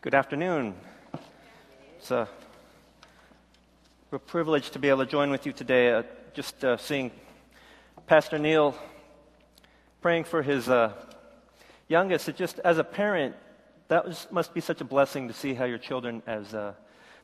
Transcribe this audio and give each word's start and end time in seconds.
Good 0.00 0.14
afternoon. 0.14 0.74
It's 1.98 2.12
a 2.12 2.28
real 4.12 4.20
privilege 4.20 4.70
to 4.70 4.78
be 4.78 4.90
able 4.90 5.04
to 5.04 5.10
join 5.10 5.28
with 5.28 5.44
you 5.44 5.52
today. 5.52 5.90
Uh, 5.92 6.04
just 6.34 6.64
uh, 6.64 6.76
seeing 6.76 7.10
Pastor 8.06 8.38
Neil 8.38 8.76
praying 10.00 10.22
for 10.22 10.40
his 10.40 10.68
uh, 10.68 10.92
youngest. 11.88 12.28
It 12.28 12.36
just, 12.36 12.60
as 12.60 12.78
a 12.78 12.84
parent, 12.84 13.34
that 13.88 14.06
was, 14.06 14.28
must 14.30 14.54
be 14.54 14.60
such 14.60 14.80
a 14.80 14.84
blessing 14.84 15.26
to 15.26 15.34
see 15.34 15.52
how 15.52 15.64
your 15.64 15.78
children, 15.78 16.22
as 16.28 16.54
uh, 16.54 16.74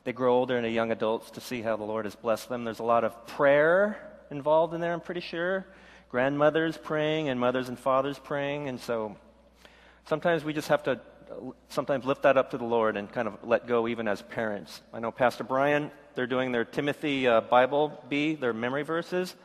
they 0.03 0.11
grow 0.11 0.35
older 0.35 0.57
and 0.57 0.65
are 0.65 0.69
young 0.69 0.91
adults, 0.91 1.31
to 1.31 1.39
see 1.39 1.61
how 1.61 1.77
the 1.77 1.85
Lord 1.85 2.03
has 2.03 2.15
blessed 2.15 2.49
them. 2.49 2.65
There's 2.65 2.79
a 2.79 2.83
lot 2.83 3.05
of 3.05 3.25
prayer 3.25 3.97
involved 4.29 4.73
in 4.73 4.81
there, 4.81 4.91
I'm 4.91 4.99
pretty 4.99 5.21
sure. 5.21 5.65
Grandmothers 6.09 6.75
praying 6.75 7.29
and 7.29 7.39
mothers 7.39 7.69
and 7.69 7.79
fathers 7.79 8.19
praying. 8.19 8.67
And 8.67 8.81
so 8.81 9.15
sometimes 10.03 10.43
we 10.43 10.51
just 10.51 10.67
have 10.67 10.83
to 10.83 10.99
sometimes 11.69 12.05
lift 12.05 12.23
that 12.23 12.37
up 12.37 12.51
to 12.51 12.57
the 12.57 12.65
Lord 12.65 12.97
and 12.97 13.11
kind 13.11 13.27
of 13.27 13.37
let 13.43 13.67
go 13.67 13.87
even 13.87 14.07
as 14.07 14.21
parents. 14.21 14.81
I 14.93 14.99
know 14.99 15.11
Pastor 15.11 15.43
Brian, 15.43 15.91
they're 16.15 16.27
doing 16.27 16.51
their 16.51 16.65
Timothy 16.65 17.27
uh, 17.27 17.41
Bible 17.41 18.03
Bee, 18.09 18.35
their 18.35 18.53
memory 18.53 18.83
verses. 18.83 19.35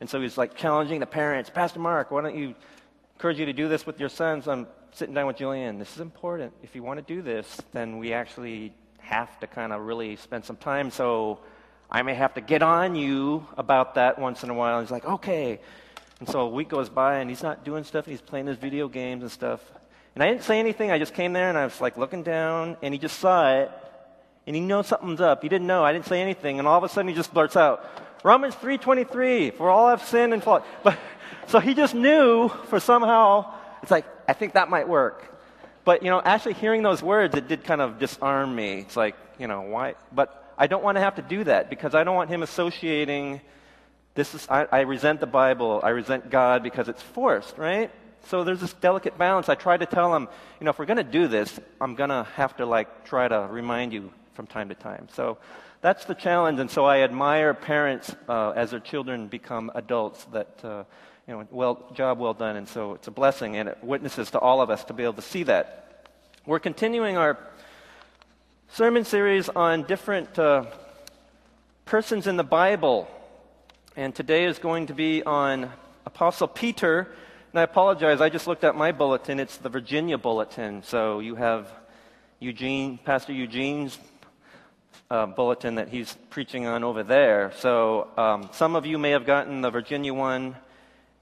And 0.00 0.08
so 0.08 0.20
he's 0.20 0.38
like 0.38 0.54
challenging 0.54 1.00
the 1.00 1.06
parents, 1.06 1.50
Pastor 1.50 1.78
Mark, 1.78 2.10
why 2.10 2.22
don't 2.22 2.36
you 2.36 2.54
encourage 3.14 3.38
you 3.38 3.46
to 3.46 3.52
do 3.52 3.68
this 3.68 3.86
with 3.86 4.00
your 4.00 4.08
sons? 4.08 4.48
I'm 4.48 4.66
sitting 4.92 5.14
down 5.14 5.26
with 5.26 5.36
Julian. 5.36 5.78
This 5.78 5.94
is 5.94 6.00
important. 6.00 6.52
If 6.62 6.74
you 6.74 6.82
want 6.82 7.06
to 7.06 7.14
do 7.14 7.22
this, 7.22 7.60
then 7.72 7.98
we 7.98 8.12
actually 8.12 8.72
have 8.98 9.38
to 9.40 9.46
kind 9.46 9.72
of 9.72 9.82
really 9.82 10.16
spend 10.16 10.44
some 10.44 10.56
time. 10.56 10.90
So 10.90 11.40
I 11.90 12.02
may 12.02 12.14
have 12.14 12.34
to 12.34 12.40
get 12.40 12.62
on 12.62 12.94
you 12.94 13.46
about 13.56 13.94
that 13.96 14.18
once 14.18 14.42
in 14.42 14.50
a 14.50 14.54
while. 14.54 14.78
And 14.78 14.86
he's 14.86 14.92
like, 14.92 15.04
okay. 15.04 15.60
And 16.18 16.28
so 16.28 16.40
a 16.40 16.48
week 16.48 16.68
goes 16.68 16.88
by 16.88 17.18
and 17.18 17.28
he's 17.28 17.42
not 17.42 17.64
doing 17.64 17.84
stuff. 17.84 18.06
He's 18.06 18.20
playing 18.20 18.46
his 18.46 18.56
video 18.56 18.88
games 18.88 19.22
and 19.22 19.30
stuff. 19.30 19.60
And 20.14 20.22
I 20.22 20.28
didn't 20.28 20.42
say 20.42 20.58
anything. 20.58 20.90
I 20.90 20.98
just 20.98 21.14
came 21.14 21.32
there 21.32 21.48
and 21.48 21.56
I 21.56 21.64
was 21.64 21.80
like 21.80 21.96
looking 21.96 22.22
down, 22.22 22.76
and 22.82 22.92
he 22.92 22.98
just 22.98 23.18
saw 23.18 23.52
it, 23.52 23.70
and 24.46 24.56
he 24.56 24.60
knows 24.60 24.88
something's 24.88 25.20
up. 25.20 25.42
He 25.42 25.48
didn't 25.48 25.66
know. 25.66 25.84
I 25.84 25.92
didn't 25.92 26.06
say 26.06 26.20
anything, 26.20 26.58
and 26.58 26.66
all 26.66 26.78
of 26.78 26.84
a 26.84 26.88
sudden 26.88 27.08
he 27.08 27.14
just 27.14 27.32
blurts 27.32 27.56
out, 27.56 27.84
Romans 28.22 28.54
3:23, 28.56 29.50
for 29.50 29.70
all 29.70 29.88
have 29.88 30.02
sinned 30.02 30.32
and 30.32 30.42
fallen. 30.42 30.62
But 30.82 30.98
so 31.46 31.60
he 31.60 31.74
just 31.74 31.94
knew 31.94 32.48
for 32.48 32.80
somehow. 32.80 33.54
It's 33.82 33.90
like 33.90 34.04
I 34.28 34.32
think 34.32 34.54
that 34.54 34.68
might 34.68 34.88
work. 34.88 35.26
But 35.84 36.02
you 36.02 36.10
know, 36.10 36.20
actually 36.20 36.54
hearing 36.54 36.82
those 36.82 37.02
words, 37.02 37.34
it 37.34 37.48
did 37.48 37.64
kind 37.64 37.80
of 37.80 37.98
disarm 37.98 38.54
me. 38.54 38.80
It's 38.80 38.96
like 38.96 39.16
you 39.38 39.46
know 39.46 39.62
why? 39.62 39.94
But 40.12 40.54
I 40.58 40.66
don't 40.66 40.82
want 40.82 40.96
to 40.96 41.00
have 41.00 41.14
to 41.16 41.22
do 41.22 41.44
that 41.44 41.70
because 41.70 41.94
I 41.94 42.04
don't 42.04 42.16
want 42.16 42.28
him 42.28 42.42
associating. 42.42 43.40
This 44.14 44.34
is 44.34 44.46
I, 44.50 44.66
I 44.70 44.80
resent 44.80 45.20
the 45.20 45.26
Bible. 45.26 45.80
I 45.82 45.90
resent 45.90 46.30
God 46.30 46.62
because 46.62 46.88
it's 46.88 47.02
forced, 47.02 47.56
right? 47.56 47.90
So 48.26 48.44
there's 48.44 48.60
this 48.60 48.72
delicate 48.74 49.18
balance. 49.18 49.48
I 49.48 49.54
try 49.54 49.76
to 49.76 49.86
tell 49.86 50.12
them, 50.12 50.28
you 50.60 50.64
know, 50.64 50.70
if 50.70 50.78
we're 50.78 50.86
going 50.86 50.98
to 50.98 51.04
do 51.04 51.26
this, 51.28 51.58
I'm 51.80 51.94
going 51.94 52.10
to 52.10 52.26
have 52.34 52.56
to 52.58 52.66
like 52.66 53.04
try 53.04 53.28
to 53.28 53.48
remind 53.50 53.92
you 53.92 54.12
from 54.34 54.46
time 54.46 54.68
to 54.68 54.74
time. 54.74 55.08
So 55.14 55.38
that's 55.80 56.04
the 56.04 56.14
challenge. 56.14 56.60
And 56.60 56.70
so 56.70 56.84
I 56.84 57.00
admire 57.00 57.54
parents 57.54 58.14
uh, 58.28 58.50
as 58.50 58.70
their 58.70 58.80
children 58.80 59.28
become 59.28 59.70
adults 59.74 60.24
that, 60.32 60.60
uh, 60.62 60.84
you 61.26 61.34
know, 61.34 61.48
well, 61.50 61.90
job 61.94 62.18
well 62.18 62.34
done. 62.34 62.56
And 62.56 62.68
so 62.68 62.94
it's 62.94 63.08
a 63.08 63.10
blessing 63.10 63.56
and 63.56 63.68
it 63.68 63.78
witnesses 63.82 64.30
to 64.32 64.38
all 64.38 64.60
of 64.60 64.70
us 64.70 64.84
to 64.84 64.92
be 64.92 65.02
able 65.02 65.14
to 65.14 65.22
see 65.22 65.42
that. 65.44 66.06
We're 66.46 66.58
continuing 66.58 67.16
our 67.16 67.38
sermon 68.68 69.04
series 69.04 69.48
on 69.48 69.82
different 69.84 70.38
uh, 70.38 70.66
persons 71.84 72.26
in 72.26 72.36
the 72.36 72.44
Bible. 72.44 73.08
And 73.96 74.14
today 74.14 74.44
is 74.44 74.58
going 74.58 74.86
to 74.86 74.94
be 74.94 75.22
on 75.22 75.70
Apostle 76.06 76.48
Peter 76.48 77.12
and 77.52 77.58
I 77.58 77.62
apologize, 77.64 78.20
I 78.20 78.28
just 78.28 78.46
looked 78.46 78.62
at 78.62 78.76
my 78.76 78.92
bulletin. 78.92 79.40
It's 79.40 79.56
the 79.56 79.68
Virginia 79.68 80.16
bulletin. 80.16 80.84
So 80.84 81.18
you 81.18 81.34
have 81.34 81.68
Eugene, 82.38 82.98
Pastor 82.98 83.32
Eugene's 83.32 83.98
uh, 85.10 85.26
bulletin 85.26 85.74
that 85.74 85.88
he's 85.88 86.16
preaching 86.30 86.66
on 86.66 86.84
over 86.84 87.02
there. 87.02 87.50
So 87.56 88.06
um, 88.16 88.50
some 88.52 88.76
of 88.76 88.86
you 88.86 88.98
may 88.98 89.10
have 89.10 89.26
gotten 89.26 89.62
the 89.62 89.70
Virginia 89.70 90.14
one, 90.14 90.54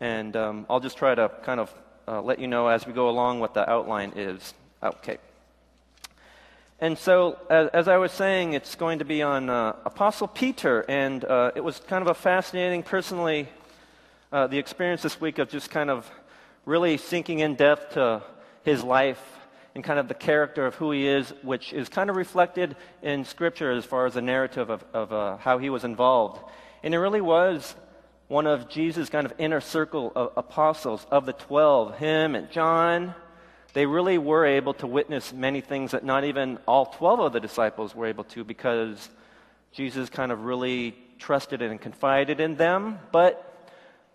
and 0.01 0.37
um, 0.37 0.67
I'll 0.69 0.81
just 0.81 0.99
try 0.99 1.15
to 1.15 1.31
kind 1.45 1.61
of 1.61 1.75
uh, 2.07 2.21
let 2.21 2.39
you 2.39 2.47
know 2.47 2.69
as 2.69 2.87
we 2.87 2.93
go 2.93 3.09
along 3.09 3.41
what 3.41 3.55
the 3.55 3.69
outline 3.69 4.13
is. 4.15 4.53
Okay. 4.83 5.17
And 6.79 6.99
so, 6.99 7.39
as, 7.51 7.69
as 7.71 7.89
I 7.89 7.97
was 7.97 8.13
saying, 8.13 8.53
it's 8.53 8.75
going 8.77 9.01
to 9.01 9.05
be 9.05 9.23
on 9.23 9.51
uh, 9.51 9.75
Apostle 9.85 10.29
Peter, 10.29 10.85
and 10.89 11.25
uh, 11.25 11.51
it 11.57 11.65
was 11.65 11.81
kind 11.81 12.03
of 12.03 12.09
a 12.09 12.15
fascinating, 12.15 12.85
personally, 12.85 13.49
uh, 14.31 14.47
the 14.47 14.59
experience 14.59 15.03
this 15.03 15.21
week 15.21 15.39
of 15.39 15.49
just 15.49 15.71
kind 15.71 15.91
of 15.91 16.11
really 16.67 16.97
sinking 16.97 17.39
in 17.39 17.55
depth 17.55 17.95
to 17.95 18.23
his 18.63 18.83
life 18.83 19.23
and 19.75 19.83
kind 19.83 19.99
of 19.99 20.09
the 20.09 20.15
character 20.15 20.67
of 20.67 20.75
who 20.75 20.91
he 20.91 21.07
is, 21.07 21.33
which 21.43 21.73
is 21.73 21.89
kind 21.89 22.11
of 22.11 22.17
reflected 22.17 22.77
in 23.03 23.25
Scripture 23.25 23.71
as 23.71 23.85
far 23.85 24.07
as 24.07 24.15
the 24.15 24.23
narrative 24.23 24.71
of, 24.71 24.85
of 24.93 25.13
uh, 25.13 25.37
how 25.39 25.59
he 25.59 25.71
was 25.71 25.85
involved. 25.85 26.43
And 26.83 26.95
it 26.95 26.99
really 26.99 27.21
was 27.21 27.75
one 28.29 28.47
of 28.47 28.69
Jesus' 28.69 29.09
kind 29.09 29.25
of 29.25 29.33
inner 29.39 29.61
circle 29.61 30.13
of 30.15 30.33
apostles 30.37 31.07
of 31.11 31.25
the 31.25 31.33
12, 31.33 31.97
him 31.99 32.35
and 32.35 32.51
John. 32.51 33.15
They 33.73 33.87
really 33.87 34.19
were 34.19 34.45
able 34.45 34.75
to 34.75 34.87
witness 34.87 35.33
many 35.33 35.61
things 35.61 35.93
that 35.93 36.05
not 36.05 36.25
even 36.25 36.59
all 36.67 36.87
12 36.87 37.21
of 37.21 37.33
the 37.33 37.41
disciples 37.41 37.95
were 37.95 38.07
able 38.07 38.25
to 38.25 38.45
because 38.45 39.09
Jesus 39.73 40.11
kind 40.11 40.33
of 40.33 40.45
really 40.45 40.95
trusted 41.19 41.63
and 41.63 41.81
confided 41.81 42.41
in 42.41 42.57
them. 42.57 42.99
But 43.13 43.48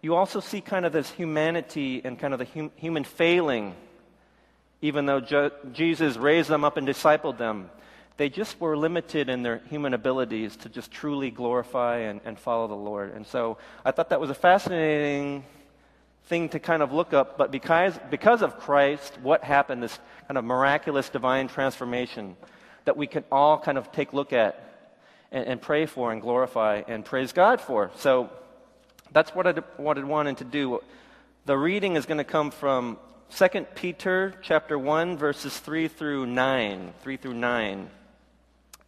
you 0.04 0.16
also 0.16 0.42
see 0.42 0.60
kind 0.60 0.86
of 0.86 0.92
this 0.92 1.10
humanity 1.10 2.02
and 2.04 2.20
kind 2.20 2.34
of 2.34 2.40
the 2.40 2.46
hum- 2.46 2.72
human 2.76 3.06
failing, 3.06 3.74
even 4.82 5.06
though 5.06 5.22
Je- 5.22 5.50
Jesus 5.72 6.18
raised 6.18 6.50
them 6.50 6.66
up 6.66 6.76
and 6.76 6.86
discipled 6.86 7.38
them. 7.38 7.70
They 8.18 8.28
just 8.28 8.60
were 8.60 8.76
limited 8.76 9.30
in 9.30 9.44
their 9.44 9.62
human 9.70 9.94
abilities 9.94 10.58
to 10.58 10.70
just 10.70 10.92
truly 10.92 11.32
glorify 11.32 12.00
and, 12.00 12.20
and 12.26 12.38
follow 12.38 12.68
the 12.68 12.76
Lord. 12.76 13.16
And 13.16 13.26
so 13.26 13.58
I 13.86 13.92
thought 13.92 14.10
that 14.10 14.20
was 14.20 14.30
a 14.30 14.36
fascinating 14.36 15.46
thing 16.26 16.50
to 16.50 16.60
kind 16.60 16.84
of 16.84 16.92
look 16.92 17.14
up. 17.14 17.38
But 17.38 17.50
because, 17.50 17.98
because 18.12 18.42
of 18.42 18.60
Christ, 18.60 19.18
what 19.22 19.42
happened, 19.42 19.82
this 19.82 19.98
kind 20.28 20.38
of 20.38 20.44
miraculous 20.44 21.08
divine 21.08 21.48
transformation 21.48 22.36
that 22.84 22.98
we 22.98 23.08
can 23.08 23.24
all 23.32 23.58
kind 23.58 23.78
of 23.78 23.90
take 23.94 24.12
look 24.12 24.34
at 24.34 24.92
and, 25.32 25.48
and 25.48 25.62
pray 25.62 25.86
for 25.86 26.12
and 26.12 26.22
glorify 26.22 26.84
and 26.90 27.06
praise 27.06 27.32
God 27.32 27.62
for. 27.62 27.90
So 27.96 28.30
that's 29.14 29.34
what 29.34 29.48
I, 29.48 29.52
what 29.78 29.98
I 29.98 30.04
wanted 30.04 30.38
to 30.38 30.44
do. 30.44 30.82
The 31.46 31.58
reading 31.58 31.96
is 31.96 32.06
going 32.06 32.18
to 32.18 32.24
come 32.24 32.52
from 32.52 32.98
2 33.36 33.48
Peter 33.76 34.34
chapter 34.42 34.78
1 34.78 35.18
verses 35.18 35.58
3 35.58 35.88
through 35.88 36.26
9, 36.26 36.94
3 37.02 37.18
through 37.18 37.34
9. 37.34 37.90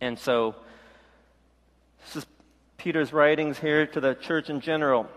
And 0.02 0.20
so 0.20 0.56
this 2.06 2.18
is 2.18 2.26
Peter's 2.78 3.14
writings 3.14 3.60
here 3.60 3.88
to 3.88 4.00
the 4.00 4.16
church 4.16 4.50
in 4.50 4.62
general. 4.62 5.08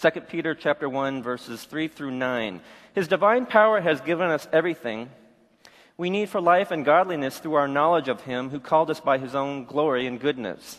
2 0.00 0.20
Peter 0.22 0.54
chapter 0.54 0.88
1 0.88 1.22
verses 1.22 1.64
3 1.64 1.88
through 1.88 2.12
9. 2.12 2.60
His 2.94 3.08
divine 3.08 3.46
power 3.46 3.80
has 3.80 4.00
given 4.00 4.30
us 4.30 4.46
everything 4.52 5.10
we 5.98 6.10
need 6.10 6.28
for 6.28 6.40
life 6.40 6.70
and 6.70 6.84
godliness 6.84 7.38
through 7.38 7.54
our 7.54 7.68
knowledge 7.68 8.08
of 8.08 8.20
him 8.20 8.50
who 8.50 8.60
called 8.60 8.88
us 8.88 9.00
by 9.00 9.18
his 9.18 9.34
own 9.34 9.64
glory 9.64 10.06
and 10.06 10.20
goodness. 10.20 10.78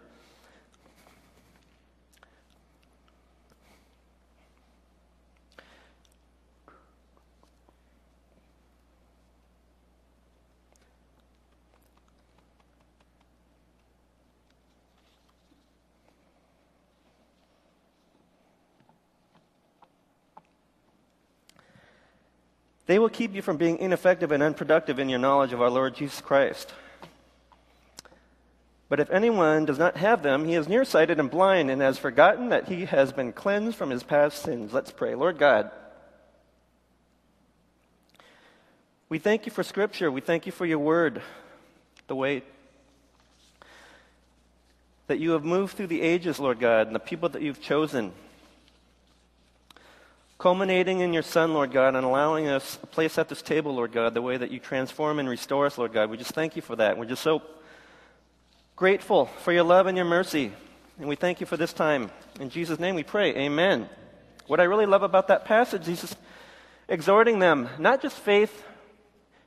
They 22.91 22.99
will 22.99 23.07
keep 23.07 23.33
you 23.33 23.41
from 23.41 23.55
being 23.55 23.77
ineffective 23.77 24.33
and 24.33 24.43
unproductive 24.43 24.99
in 24.99 25.07
your 25.07 25.17
knowledge 25.17 25.53
of 25.53 25.61
our 25.61 25.69
Lord 25.69 25.95
Jesus 25.95 26.19
Christ. 26.19 26.73
But 28.89 28.99
if 28.99 29.09
anyone 29.09 29.63
does 29.63 29.79
not 29.79 29.95
have 29.95 30.23
them, 30.23 30.43
he 30.43 30.55
is 30.55 30.67
nearsighted 30.67 31.17
and 31.17 31.31
blind 31.31 31.71
and 31.71 31.81
has 31.81 31.97
forgotten 31.97 32.49
that 32.49 32.67
he 32.67 32.83
has 32.83 33.13
been 33.13 33.31
cleansed 33.31 33.77
from 33.77 33.91
his 33.91 34.03
past 34.03 34.43
sins. 34.43 34.73
Let's 34.73 34.91
pray. 34.91 35.15
Lord 35.15 35.37
God, 35.37 35.71
We 39.07 39.19
thank 39.19 39.45
you 39.45 39.53
for 39.53 39.63
Scripture. 39.63 40.11
We 40.11 40.19
thank 40.19 40.45
you 40.45 40.51
for 40.51 40.65
your 40.65 40.79
word, 40.79 41.21
the 42.07 42.15
way 42.17 42.43
that 45.07 45.19
you 45.19 45.31
have 45.31 45.45
moved 45.45 45.77
through 45.77 45.87
the 45.87 46.01
ages, 46.01 46.41
Lord 46.41 46.59
God, 46.59 46.87
and 46.87 46.95
the 46.95 46.99
people 46.99 47.29
that 47.29 47.41
you've 47.41 47.61
chosen, 47.61 48.11
culminating 50.41 51.01
in 51.01 51.13
your 51.13 51.21
Son, 51.21 51.53
Lord 51.53 51.71
God, 51.71 51.95
and 51.95 52.03
allowing 52.03 52.47
us 52.47 52.79
a 52.81 52.87
place 52.87 53.19
at 53.19 53.29
this 53.29 53.43
table, 53.43 53.75
Lord 53.75 53.91
God, 53.91 54.15
the 54.15 54.23
way 54.23 54.37
that 54.37 54.49
you 54.49 54.57
transform 54.57 55.19
and 55.19 55.29
restore 55.29 55.67
us, 55.67 55.77
Lord 55.77 55.93
God. 55.93 56.09
We 56.09 56.17
just 56.17 56.31
thank 56.31 56.55
you 56.55 56.63
for 56.63 56.75
that. 56.77 56.97
We're 56.97 57.05
just 57.05 57.21
so 57.21 57.43
grateful 58.75 59.27
for 59.27 59.53
your 59.53 59.61
love 59.61 59.85
and 59.85 59.95
your 59.95 60.07
mercy. 60.07 60.51
And 60.97 61.07
we 61.07 61.15
thank 61.15 61.41
you 61.41 61.45
for 61.45 61.57
this 61.57 61.73
time. 61.73 62.09
In 62.39 62.49
Jesus' 62.49 62.79
name 62.79 62.95
we 62.95 63.03
pray. 63.03 63.35
Amen. 63.35 63.87
What 64.47 64.59
I 64.59 64.63
really 64.63 64.87
love 64.87 65.03
about 65.03 65.27
that 65.27 65.45
passage, 65.45 65.85
Jesus 65.85 66.15
exhorting 66.89 67.37
them, 67.37 67.69
not 67.77 68.01
just 68.01 68.17
faith, 68.17 68.63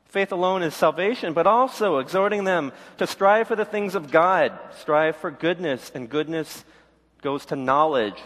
faith 0.04 0.30
alone 0.30 0.62
is 0.62 0.74
salvation, 0.74 1.32
but 1.32 1.48
also 1.48 1.98
exhorting 1.98 2.44
them 2.44 2.70
to 2.98 3.08
strive 3.08 3.48
for 3.48 3.56
the 3.56 3.64
things 3.64 3.96
of 3.96 4.12
God, 4.12 4.56
strive 4.78 5.16
for 5.16 5.32
goodness, 5.32 5.90
and 5.92 6.08
goodness 6.08 6.64
goes 7.20 7.46
to 7.46 7.56
knowledge. 7.56 8.22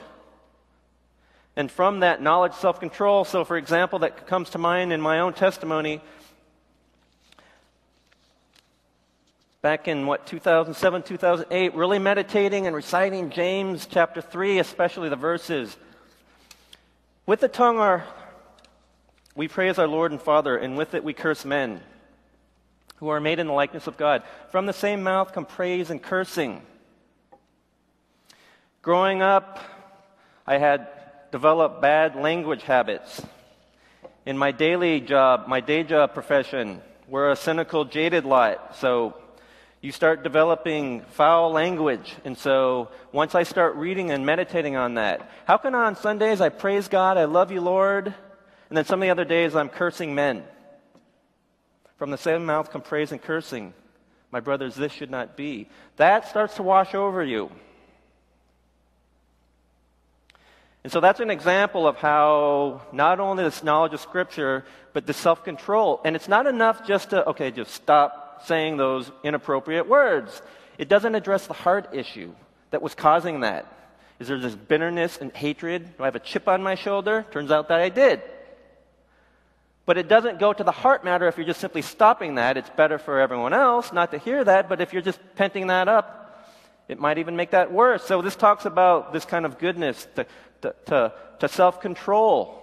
And 1.58 1.72
from 1.72 2.00
that 2.00 2.22
knowledge, 2.22 2.52
self 2.52 2.78
control. 2.78 3.24
So, 3.24 3.44
for 3.44 3.56
example, 3.56 3.98
that 3.98 4.28
comes 4.28 4.50
to 4.50 4.58
mind 4.58 4.92
in 4.92 5.00
my 5.00 5.18
own 5.18 5.32
testimony. 5.32 6.00
Back 9.60 9.88
in 9.88 10.06
what, 10.06 10.24
2007, 10.24 11.02
2008, 11.02 11.74
really 11.74 11.98
meditating 11.98 12.68
and 12.68 12.76
reciting 12.76 13.30
James 13.30 13.88
chapter 13.90 14.20
3, 14.20 14.60
especially 14.60 15.08
the 15.08 15.16
verses. 15.16 15.76
With 17.26 17.40
the 17.40 17.48
tongue, 17.48 17.78
our 17.78 18.04
we 19.34 19.48
praise 19.48 19.80
our 19.80 19.88
Lord 19.88 20.12
and 20.12 20.22
Father, 20.22 20.56
and 20.56 20.76
with 20.76 20.94
it 20.94 21.02
we 21.02 21.12
curse 21.12 21.44
men 21.44 21.80
who 22.98 23.08
are 23.08 23.20
made 23.20 23.40
in 23.40 23.48
the 23.48 23.52
likeness 23.52 23.88
of 23.88 23.96
God. 23.96 24.22
From 24.52 24.66
the 24.66 24.72
same 24.72 25.02
mouth 25.02 25.32
come 25.32 25.44
praise 25.44 25.90
and 25.90 26.00
cursing. 26.00 26.62
Growing 28.80 29.22
up, 29.22 29.58
I 30.46 30.58
had 30.58 30.88
developed 31.30 31.80
bad 31.82 32.16
language 32.16 32.62
habits. 32.62 33.22
In 34.26 34.36
my 34.36 34.52
daily 34.52 35.00
job, 35.00 35.48
my 35.48 35.60
day 35.60 35.82
job 35.82 36.14
profession, 36.14 36.82
we're 37.08 37.30
a 37.30 37.36
cynical, 37.36 37.84
jaded 37.84 38.24
lot. 38.24 38.76
So 38.76 39.14
you 39.80 39.92
start 39.92 40.22
developing 40.22 41.02
foul 41.12 41.50
language. 41.50 42.14
And 42.24 42.36
so 42.36 42.88
once 43.12 43.34
I 43.34 43.44
start 43.44 43.76
reading 43.76 44.10
and 44.10 44.26
meditating 44.26 44.76
on 44.76 44.94
that, 44.94 45.30
how 45.46 45.56
can 45.56 45.74
on 45.74 45.96
Sundays 45.96 46.40
I 46.40 46.48
praise 46.48 46.88
God, 46.88 47.16
I 47.16 47.24
love 47.24 47.52
you, 47.52 47.60
Lord, 47.60 48.14
and 48.68 48.76
then 48.76 48.84
some 48.84 49.00
of 49.00 49.06
the 49.06 49.10
other 49.10 49.24
days, 49.24 49.56
I'm 49.56 49.68
cursing 49.68 50.14
men. 50.14 50.44
From 51.96 52.10
the 52.10 52.18
same 52.18 52.44
mouth 52.44 52.70
come 52.70 52.82
praise 52.82 53.12
and 53.12 53.20
cursing. 53.20 53.72
My 54.30 54.40
brothers, 54.40 54.74
this 54.74 54.92
should 54.92 55.10
not 55.10 55.36
be. 55.36 55.68
That 55.96 56.28
starts 56.28 56.56
to 56.56 56.62
wash 56.62 56.94
over 56.94 57.24
you. 57.24 57.50
And 60.84 60.92
so 60.92 61.00
that's 61.00 61.20
an 61.20 61.30
example 61.30 61.86
of 61.86 61.96
how 61.96 62.82
not 62.92 63.20
only 63.20 63.44
this 63.44 63.62
knowledge 63.62 63.94
of 63.94 64.00
Scripture, 64.00 64.64
but 64.92 65.06
the 65.06 65.12
self 65.12 65.44
control. 65.44 66.00
And 66.04 66.16
it's 66.16 66.28
not 66.28 66.46
enough 66.46 66.86
just 66.86 67.10
to, 67.10 67.26
okay, 67.30 67.50
just 67.50 67.72
stop 67.72 68.42
saying 68.46 68.76
those 68.76 69.10
inappropriate 69.24 69.88
words. 69.88 70.40
It 70.78 70.88
doesn't 70.88 71.14
address 71.14 71.46
the 71.46 71.54
heart 71.54 71.94
issue 71.94 72.32
that 72.70 72.82
was 72.82 72.94
causing 72.94 73.40
that. 73.40 73.66
Is 74.20 74.28
there 74.28 74.38
this 74.38 74.54
bitterness 74.54 75.18
and 75.20 75.32
hatred? 75.32 75.96
Do 75.96 76.02
I 76.04 76.06
have 76.06 76.16
a 76.16 76.20
chip 76.20 76.48
on 76.48 76.62
my 76.62 76.74
shoulder? 76.74 77.26
Turns 77.30 77.50
out 77.50 77.68
that 77.68 77.80
I 77.80 77.88
did. 77.88 78.22
But 79.86 79.96
it 79.96 80.08
doesn't 80.08 80.38
go 80.38 80.52
to 80.52 80.64
the 80.64 80.72
heart 80.72 81.04
matter 81.04 81.28
if 81.28 81.36
you're 81.36 81.46
just 81.46 81.60
simply 81.60 81.82
stopping 81.82 82.34
that. 82.34 82.56
It's 82.56 82.70
better 82.70 82.98
for 82.98 83.20
everyone 83.20 83.54
else 83.54 83.92
not 83.92 84.10
to 84.10 84.18
hear 84.18 84.44
that, 84.44 84.68
but 84.68 84.80
if 84.80 84.92
you're 84.92 85.02
just 85.02 85.20
penting 85.34 85.68
that 85.68 85.88
up, 85.88 86.18
it 86.88 86.98
might 86.98 87.18
even 87.18 87.36
make 87.36 87.50
that 87.50 87.72
worse. 87.72 88.04
So 88.04 88.22
this 88.22 88.36
talks 88.36 88.64
about 88.64 89.12
this 89.12 89.24
kind 89.24 89.44
of 89.46 89.58
goodness 89.58 90.06
to, 90.62 90.74
to, 90.86 91.12
to 91.40 91.48
self 91.48 91.80
control. 91.80 92.54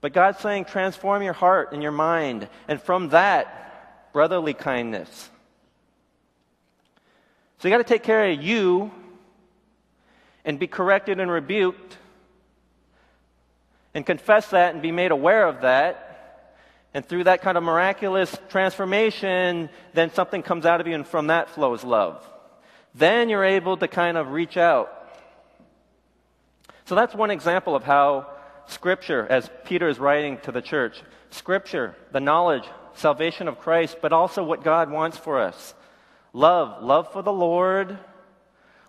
But 0.00 0.12
God's 0.12 0.38
saying, 0.38 0.66
transform 0.66 1.22
your 1.22 1.32
heart 1.32 1.72
and 1.72 1.82
your 1.82 1.92
mind. 1.92 2.48
And 2.68 2.80
from 2.80 3.10
that, 3.10 4.12
brotherly 4.12 4.54
kindness. 4.54 5.30
So 7.58 7.68
you 7.68 7.74
got 7.74 7.78
to 7.78 7.84
take 7.84 8.02
care 8.02 8.30
of 8.30 8.42
you 8.42 8.90
and 10.44 10.58
be 10.58 10.66
corrected 10.66 11.18
and 11.18 11.30
rebuked 11.30 11.96
and 13.94 14.04
confess 14.04 14.48
that 14.50 14.74
and 14.74 14.82
be 14.82 14.92
made 14.92 15.10
aware 15.10 15.48
of 15.48 15.62
that 15.62 16.06
and 16.96 17.04
through 17.06 17.24
that 17.24 17.42
kind 17.42 17.58
of 17.58 17.62
miraculous 17.62 18.34
transformation, 18.48 19.68
then 19.92 20.10
something 20.14 20.42
comes 20.42 20.64
out 20.64 20.80
of 20.80 20.86
you, 20.86 20.94
and 20.94 21.06
from 21.06 21.26
that 21.26 21.50
flows 21.50 21.84
love. 21.84 22.26
Then 22.94 23.28
you're 23.28 23.44
able 23.44 23.76
to 23.76 23.86
kind 23.86 24.16
of 24.16 24.30
reach 24.30 24.56
out. 24.56 24.90
So 26.86 26.94
that's 26.94 27.14
one 27.14 27.30
example 27.30 27.74
of 27.74 27.82
how 27.82 28.28
Scripture, 28.66 29.26
as 29.28 29.50
Peter 29.64 29.88
is 29.88 29.98
writing 29.98 30.38
to 30.44 30.52
the 30.52 30.62
church, 30.62 31.02
Scripture, 31.30 31.96
the 32.12 32.20
knowledge, 32.20 32.64
salvation 32.94 33.48
of 33.48 33.58
Christ, 33.58 33.98
but 34.00 34.12
also 34.12 34.44
what 34.44 34.62
God 34.64 34.90
wants 34.90 35.18
for 35.18 35.40
us. 35.40 35.74
Love, 36.32 36.82
love 36.82 37.12
for 37.12 37.22
the 37.22 37.32
Lord, 37.32 37.98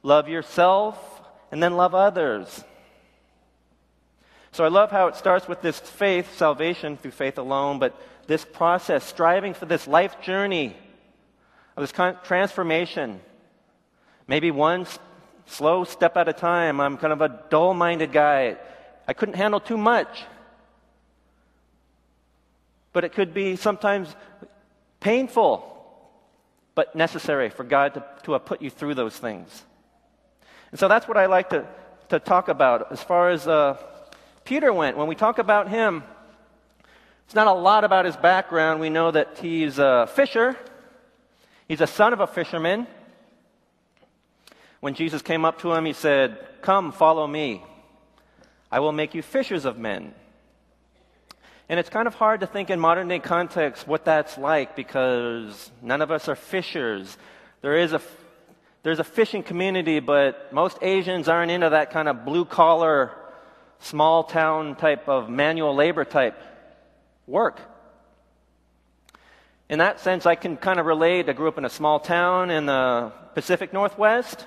love 0.03 0.29
yourself, 0.29 0.97
and 1.51 1.61
then 1.61 1.75
love 1.75 1.95
others. 1.95 2.63
So 4.51 4.63
I 4.63 4.69
love 4.69 4.91
how 4.91 5.07
it 5.07 5.15
starts 5.15 5.47
with 5.47 5.61
this 5.61 5.79
faith, 5.79 6.37
salvation 6.37 6.97
through 6.97 7.11
faith 7.11 7.39
alone, 7.39 7.79
but 7.79 7.99
this 8.27 8.45
process, 8.45 9.03
striving 9.03 9.53
for 9.53 9.65
this 9.65 9.87
life 9.87 10.21
journey 10.21 10.75
of 11.75 11.81
this 11.81 11.93
transformation. 12.23 13.21
Maybe 14.27 14.51
one 14.51 14.85
slow 15.47 15.83
step 15.83 16.15
at 16.17 16.29
a 16.29 16.33
time. 16.33 16.79
I'm 16.79 16.97
kind 16.97 17.11
of 17.11 17.21
a 17.21 17.43
dull 17.49 17.73
minded 17.73 18.11
guy. 18.11 18.57
I 19.07 19.13
couldn't 19.13 19.35
handle 19.35 19.59
too 19.59 19.77
much. 19.77 20.23
But 22.93 23.03
it 23.03 23.13
could 23.13 23.33
be 23.33 23.55
sometimes 23.55 24.15
painful, 24.99 25.73
but 26.75 26.95
necessary 26.95 27.49
for 27.49 27.63
God 27.63 27.95
to, 27.95 28.03
to 28.23 28.39
put 28.39 28.61
you 28.61 28.69
through 28.69 28.95
those 28.95 29.17
things. 29.17 29.63
And 30.71 30.79
so 30.79 30.87
that's 30.87 31.07
what 31.07 31.17
I 31.17 31.25
like 31.25 31.49
to, 31.49 31.65
to 32.09 32.19
talk 32.19 32.47
about 32.47 32.91
as 32.91 33.01
far 33.01 33.29
as. 33.29 33.47
Uh, 33.47 33.77
Peter 34.47 34.71
went. 34.71 34.95
When 34.95 35.07
we 35.07 35.15
talk 35.15 35.39
about 35.39 35.67
him, 35.67 36.05
it's 37.25 37.35
not 37.35 37.47
a 37.47 37.51
lot 37.51 37.83
about 37.83 38.05
his 38.05 38.15
background. 38.15 38.79
We 38.79 38.89
know 38.89 39.11
that 39.11 39.39
he's 39.39 39.77
a 39.77 40.07
fisher, 40.15 40.55
he's 41.67 41.81
a 41.81 41.87
son 41.87 42.13
of 42.13 42.21
a 42.21 42.27
fisherman. 42.27 42.87
When 44.87 44.93
Jesus 44.93 45.21
came 45.21 45.43
up 45.43 45.59
to 45.63 45.73
him, 45.73 45.83
he 45.83 45.91
said, 45.91 46.37
Come, 46.61 46.93
follow 46.93 47.27
me. 47.27 47.61
I 48.71 48.79
will 48.79 48.93
make 48.93 49.15
you 49.15 49.21
fishers 49.21 49.65
of 49.65 49.77
men. 49.77 50.13
And 51.67 51.77
it's 51.77 51.89
kind 51.89 52.07
of 52.07 52.15
hard 52.15 52.39
to 52.39 52.47
think 52.47 52.69
in 52.69 52.79
modern 52.79 53.09
day 53.09 53.19
context 53.19 53.85
what 53.85 54.05
that's 54.05 54.37
like 54.37 54.77
because 54.77 55.71
none 55.81 56.01
of 56.01 56.09
us 56.09 56.29
are 56.29 56.37
fishers. 56.37 57.17
There 57.59 57.75
is 57.75 57.91
a, 57.91 58.01
there's 58.83 58.99
a 58.99 59.03
fishing 59.03 59.43
community, 59.43 59.99
but 59.99 60.53
most 60.53 60.77
Asians 60.81 61.27
aren't 61.27 61.51
into 61.51 61.71
that 61.71 61.91
kind 61.91 62.07
of 62.07 62.23
blue 62.23 62.45
collar 62.45 63.11
small 63.79 64.23
town 64.23 64.77
type 64.77 65.09
of 65.09 65.29
manual 65.29 65.75
labor 65.75 66.05
type 66.05 66.41
work. 67.27 67.59
In 69.69 69.79
that 69.79 69.99
sense, 69.99 70.25
I 70.25 70.35
can 70.35 70.55
kind 70.55 70.79
of 70.79 70.85
relate. 70.85 71.27
I 71.27 71.33
grew 71.33 71.49
up 71.49 71.57
in 71.57 71.65
a 71.65 71.69
small 71.69 71.99
town 71.99 72.51
in 72.51 72.67
the 72.67 73.11
Pacific 73.33 73.73
Northwest. 73.73 74.45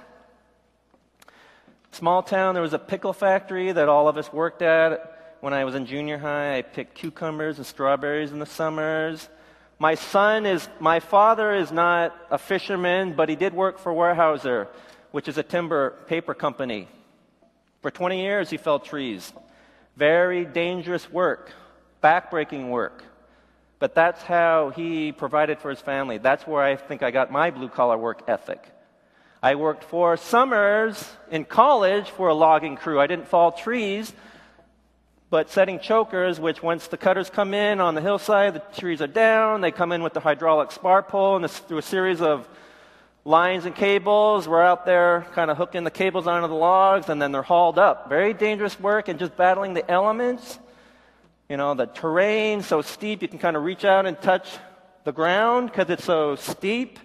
Small 1.92 2.22
town, 2.22 2.54
there 2.54 2.62
was 2.62 2.72
a 2.72 2.78
pickle 2.78 3.12
factory 3.12 3.72
that 3.72 3.88
all 3.88 4.08
of 4.08 4.16
us 4.16 4.32
worked 4.32 4.62
at. 4.62 5.36
When 5.40 5.52
I 5.52 5.64
was 5.64 5.74
in 5.74 5.86
junior 5.86 6.18
high, 6.18 6.58
I 6.58 6.62
picked 6.62 6.94
cucumbers 6.94 7.58
and 7.58 7.66
strawberries 7.66 8.30
in 8.30 8.38
the 8.38 8.46
summers. 8.46 9.28
My 9.78 9.94
son 9.94 10.46
is, 10.46 10.68
my 10.78 11.00
father 11.00 11.54
is 11.54 11.72
not 11.72 12.14
a 12.30 12.38
fisherman, 12.38 13.14
but 13.14 13.28
he 13.28 13.36
did 13.36 13.54
work 13.54 13.78
for 13.78 13.92
Weyerhaeuser, 13.92 14.68
which 15.10 15.26
is 15.26 15.38
a 15.38 15.42
timber 15.42 15.96
paper 16.06 16.34
company. 16.34 16.86
For 17.80 17.90
20 17.90 18.20
years, 18.20 18.50
he 18.50 18.58
felled 18.58 18.84
trees. 18.84 19.32
Very 19.96 20.44
dangerous 20.44 21.10
work, 21.10 21.52
backbreaking 22.04 22.68
work. 22.68 23.02
But 23.78 23.94
that's 23.94 24.22
how 24.22 24.70
he 24.70 25.10
provided 25.10 25.58
for 25.58 25.70
his 25.70 25.80
family. 25.80 26.18
That's 26.18 26.46
where 26.46 26.62
I 26.62 26.76
think 26.76 27.02
I 27.02 27.10
got 27.10 27.32
my 27.32 27.50
blue 27.50 27.70
collar 27.70 27.96
work 27.96 28.22
ethic. 28.28 28.62
I 29.42 29.54
worked 29.54 29.84
for 29.84 30.18
summers 30.18 31.02
in 31.30 31.46
college 31.46 32.10
for 32.10 32.28
a 32.28 32.34
logging 32.34 32.76
crew. 32.76 33.00
I 33.00 33.06
didn't 33.06 33.26
fall 33.26 33.52
trees, 33.52 34.12
but 35.30 35.48
setting 35.48 35.78
chokers, 35.80 36.38
which 36.38 36.62
once 36.62 36.88
the 36.88 36.98
cutters 36.98 37.30
come 37.30 37.54
in 37.54 37.80
on 37.80 37.94
the 37.94 38.02
hillside, 38.02 38.52
the 38.52 38.62
trees 38.78 39.00
are 39.00 39.06
down, 39.06 39.62
they 39.62 39.70
come 39.70 39.92
in 39.92 40.02
with 40.02 40.12
the 40.12 40.20
hydraulic 40.20 40.70
spar 40.72 41.02
pole, 41.02 41.36
and 41.36 41.44
this, 41.44 41.58
through 41.58 41.78
a 41.78 41.82
series 41.82 42.20
of 42.20 42.46
lines 43.24 43.64
and 43.64 43.74
cables. 43.74 44.46
We're 44.46 44.62
out 44.62 44.84
there 44.84 45.26
kind 45.32 45.50
of 45.50 45.56
hooking 45.56 45.84
the 45.84 45.90
cables 45.90 46.26
onto 46.26 46.46
the 46.46 46.54
logs, 46.54 47.08
and 47.08 47.20
then 47.20 47.32
they're 47.32 47.40
hauled 47.40 47.78
up. 47.78 48.10
Very 48.10 48.34
dangerous 48.34 48.78
work 48.78 49.08
and 49.08 49.18
just 49.18 49.38
battling 49.38 49.72
the 49.72 49.90
elements. 49.90 50.58
You 51.48 51.56
know, 51.56 51.72
the 51.72 51.86
terrain 51.86 52.60
so 52.60 52.82
steep 52.82 53.22
you 53.22 53.28
can 53.28 53.38
kind 53.38 53.56
of 53.56 53.64
reach 53.64 53.86
out 53.86 54.04
and 54.04 54.20
touch 54.20 54.46
the 55.04 55.12
ground 55.12 55.70
because 55.70 55.88
it's 55.88 56.04
so 56.04 56.36
steep 56.36 56.98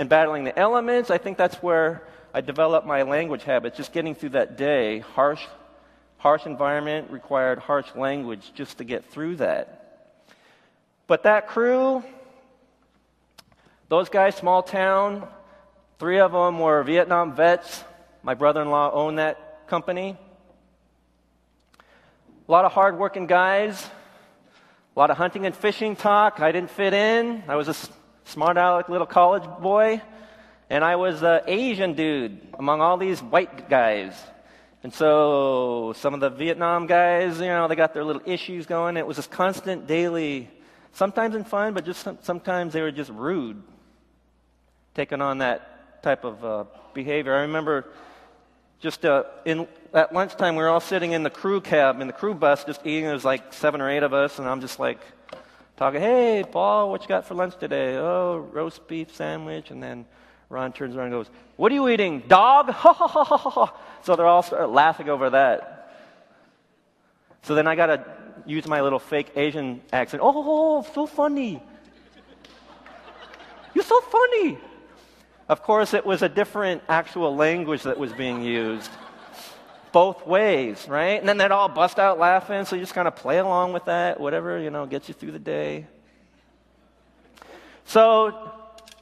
and 0.00 0.08
battling 0.08 0.44
the 0.44 0.58
elements. 0.58 1.10
I 1.10 1.18
think 1.18 1.36
that's 1.36 1.56
where 1.56 2.02
I 2.32 2.40
developed 2.40 2.86
my 2.86 3.02
language 3.02 3.44
habits, 3.44 3.76
just 3.76 3.92
getting 3.92 4.14
through 4.14 4.30
that 4.30 4.56
day. 4.56 5.00
Harsh, 5.00 5.44
harsh 6.16 6.46
environment 6.46 7.10
required 7.10 7.58
harsh 7.58 7.94
language 7.94 8.50
just 8.54 8.78
to 8.78 8.84
get 8.84 9.04
through 9.04 9.36
that. 9.36 10.08
But 11.06 11.24
that 11.24 11.48
crew, 11.48 12.02
those 13.90 14.08
guys, 14.08 14.36
small 14.36 14.62
town, 14.62 15.28
three 15.98 16.18
of 16.18 16.32
them 16.32 16.58
were 16.58 16.82
Vietnam 16.82 17.36
vets. 17.36 17.84
My 18.22 18.32
brother 18.32 18.62
in 18.62 18.70
law 18.70 18.90
owned 18.90 19.18
that 19.18 19.66
company. 19.66 20.16
A 22.48 22.50
lot 22.50 22.64
of 22.64 22.72
hardworking 22.72 23.26
guys, 23.26 23.86
a 24.96 24.98
lot 24.98 25.10
of 25.10 25.18
hunting 25.18 25.44
and 25.44 25.54
fishing 25.54 25.94
talk. 25.94 26.40
I 26.40 26.52
didn't 26.52 26.70
fit 26.70 26.94
in. 26.94 27.44
I 27.46 27.56
was 27.56 27.68
a 27.68 27.74
smart 28.24 28.56
aleck 28.56 28.88
little 28.88 29.06
college 29.06 29.44
boy, 29.60 30.00
and 30.68 30.84
I 30.84 30.96
was 30.96 31.22
an 31.22 31.40
Asian 31.46 31.94
dude 31.94 32.40
among 32.58 32.80
all 32.80 32.96
these 32.96 33.20
white 33.20 33.68
guys. 33.68 34.14
And 34.82 34.94
so 34.94 35.92
some 35.96 36.14
of 36.14 36.20
the 36.20 36.30
Vietnam 36.30 36.86
guys, 36.86 37.38
you 37.38 37.46
know, 37.46 37.68
they 37.68 37.76
got 37.76 37.92
their 37.92 38.04
little 38.04 38.22
issues 38.24 38.66
going. 38.66 38.96
It 38.96 39.06
was 39.06 39.16
this 39.16 39.26
constant 39.26 39.86
daily, 39.86 40.48
sometimes 40.92 41.34
in 41.34 41.44
fun, 41.44 41.74
but 41.74 41.84
just 41.84 42.06
sometimes 42.22 42.72
they 42.72 42.80
were 42.80 42.92
just 42.92 43.10
rude, 43.10 43.62
taking 44.94 45.20
on 45.20 45.38
that 45.38 46.02
type 46.02 46.24
of 46.24 46.44
uh, 46.44 46.64
behavior. 46.94 47.34
I 47.34 47.40
remember 47.42 47.88
just 48.80 49.04
uh, 49.04 49.24
in, 49.44 49.68
at 49.92 50.14
lunchtime, 50.14 50.56
we 50.56 50.62
were 50.62 50.70
all 50.70 50.80
sitting 50.80 51.12
in 51.12 51.22
the 51.22 51.30
crew 51.30 51.60
cab, 51.60 52.00
in 52.00 52.06
the 52.06 52.14
crew 52.14 52.32
bus, 52.32 52.64
just 52.64 52.80
eating. 52.86 53.04
There 53.04 53.12
was 53.12 53.24
like 53.24 53.52
seven 53.52 53.82
or 53.82 53.90
eight 53.90 54.02
of 54.02 54.14
us, 54.14 54.38
and 54.38 54.48
I'm 54.48 54.62
just 54.62 54.78
like 54.78 55.00
talking, 55.80 56.02
hey, 56.02 56.44
Paul, 56.44 56.90
what 56.90 57.00
you 57.00 57.08
got 57.08 57.24
for 57.24 57.34
lunch 57.34 57.56
today? 57.56 57.96
Oh, 57.96 58.46
roast 58.52 58.86
beef 58.86 59.16
sandwich. 59.16 59.70
And 59.70 59.82
then 59.82 60.04
Ron 60.50 60.74
turns 60.74 60.94
around 60.94 61.06
and 61.06 61.14
goes, 61.14 61.30
what 61.56 61.72
are 61.72 61.74
you 61.74 61.88
eating? 61.88 62.20
Dog? 62.28 62.66
so 64.02 64.14
they're 64.14 64.26
all 64.26 64.42
start 64.42 64.68
laughing 64.68 65.08
over 65.08 65.30
that. 65.30 65.90
So 67.44 67.54
then 67.54 67.66
I 67.66 67.76
got 67.76 67.86
to 67.86 68.04
use 68.44 68.66
my 68.66 68.82
little 68.82 68.98
fake 68.98 69.32
Asian 69.36 69.80
accent. 69.90 70.20
Oh, 70.22 70.86
so 70.94 71.06
funny. 71.06 71.62
You're 73.72 73.82
so 73.82 74.02
funny. 74.02 74.58
Of 75.48 75.62
course, 75.62 75.94
it 75.94 76.04
was 76.04 76.20
a 76.20 76.28
different 76.28 76.82
actual 76.90 77.34
language 77.34 77.84
that 77.84 77.96
was 77.96 78.12
being 78.12 78.42
used. 78.42 78.90
Both 79.92 80.26
ways, 80.26 80.86
right? 80.88 81.18
And 81.18 81.28
then 81.28 81.38
they'd 81.38 81.50
all 81.50 81.68
bust 81.68 81.98
out 81.98 82.18
laughing, 82.18 82.64
so 82.64 82.76
you 82.76 82.82
just 82.82 82.94
kind 82.94 83.08
of 83.08 83.16
play 83.16 83.38
along 83.38 83.72
with 83.72 83.86
that, 83.86 84.20
whatever, 84.20 84.58
you 84.58 84.70
know, 84.70 84.86
gets 84.86 85.08
you 85.08 85.14
through 85.14 85.32
the 85.32 85.38
day. 85.38 85.86
So, 87.84 88.52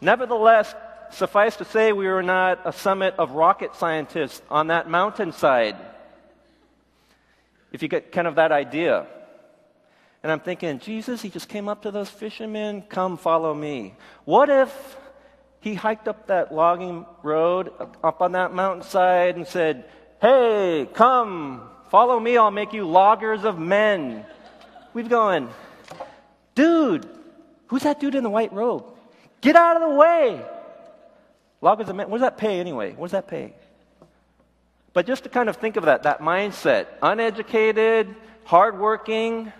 nevertheless, 0.00 0.74
suffice 1.10 1.56
to 1.56 1.64
say, 1.64 1.92
we 1.92 2.06
were 2.06 2.22
not 2.22 2.60
a 2.64 2.72
summit 2.72 3.14
of 3.18 3.32
rocket 3.32 3.74
scientists 3.74 4.40
on 4.50 4.68
that 4.68 4.88
mountainside. 4.88 5.76
If 7.72 7.82
you 7.82 7.88
get 7.88 8.12
kind 8.12 8.26
of 8.26 8.36
that 8.36 8.52
idea. 8.52 9.06
And 10.22 10.32
I'm 10.32 10.40
thinking, 10.40 10.78
Jesus, 10.78 11.22
he 11.22 11.28
just 11.28 11.48
came 11.48 11.68
up 11.68 11.82
to 11.82 11.90
those 11.90 12.08
fishermen, 12.08 12.82
come 12.82 13.16
follow 13.16 13.54
me. 13.54 13.94
What 14.24 14.48
if 14.48 14.96
he 15.60 15.74
hiked 15.74 16.08
up 16.08 16.28
that 16.28 16.52
logging 16.52 17.04
road 17.22 17.70
up 18.02 18.22
on 18.22 18.32
that 18.32 18.54
mountainside 18.54 19.36
and 19.36 19.46
said, 19.46 19.84
Hey, 20.20 20.88
come, 20.94 21.62
follow 21.90 22.18
me, 22.18 22.36
I'll 22.36 22.50
make 22.50 22.72
you 22.72 22.88
loggers 22.88 23.44
of 23.44 23.58
men. 23.58 24.26
We've 24.92 25.08
going, 25.08 25.48
dude, 26.54 27.08
who's 27.68 27.82
that 27.84 28.00
dude 28.00 28.16
in 28.16 28.24
the 28.24 28.30
white 28.30 28.52
robe? 28.52 28.84
Get 29.40 29.54
out 29.54 29.80
of 29.80 29.88
the 29.88 29.94
way. 29.94 30.44
Loggers 31.60 31.88
of 31.88 31.94
men, 31.94 32.10
what 32.10 32.18
does 32.18 32.26
that 32.26 32.36
pay 32.36 32.58
anyway? 32.58 32.92
What 32.92 33.06
does 33.06 33.12
that 33.12 33.28
pay? 33.28 33.54
But 34.92 35.06
just 35.06 35.22
to 35.22 35.28
kind 35.28 35.48
of 35.48 35.56
think 35.56 35.76
of 35.76 35.84
that, 35.84 36.02
that 36.02 36.20
mindset 36.20 36.86
uneducated, 37.00 38.14
hardworking, 38.44 39.52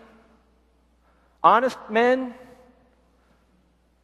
honest 1.44 1.78
men, 1.88 2.34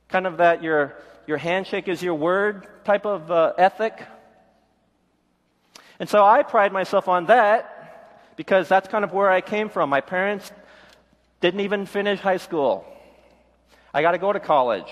kind 0.08 0.26
of 0.26 0.36
that 0.36 0.62
you're 0.62 0.94
your 1.26 1.38
handshake 1.38 1.88
is 1.88 2.02
your 2.02 2.14
word 2.14 2.68
type 2.84 3.06
of 3.06 3.30
uh, 3.30 3.54
ethic. 3.56 4.06
And 5.98 6.08
so 6.08 6.24
I 6.24 6.42
pride 6.42 6.72
myself 6.72 7.08
on 7.08 7.26
that 7.26 8.34
because 8.36 8.68
that's 8.68 8.88
kind 8.88 9.04
of 9.04 9.12
where 9.12 9.30
I 9.30 9.40
came 9.40 9.68
from. 9.68 9.90
My 9.90 10.00
parents 10.00 10.50
didn't 11.40 11.60
even 11.60 11.86
finish 11.86 12.20
high 12.20 12.38
school. 12.38 12.84
I 13.92 14.02
got 14.02 14.12
to 14.12 14.18
go 14.18 14.32
to 14.32 14.40
college. 14.40 14.86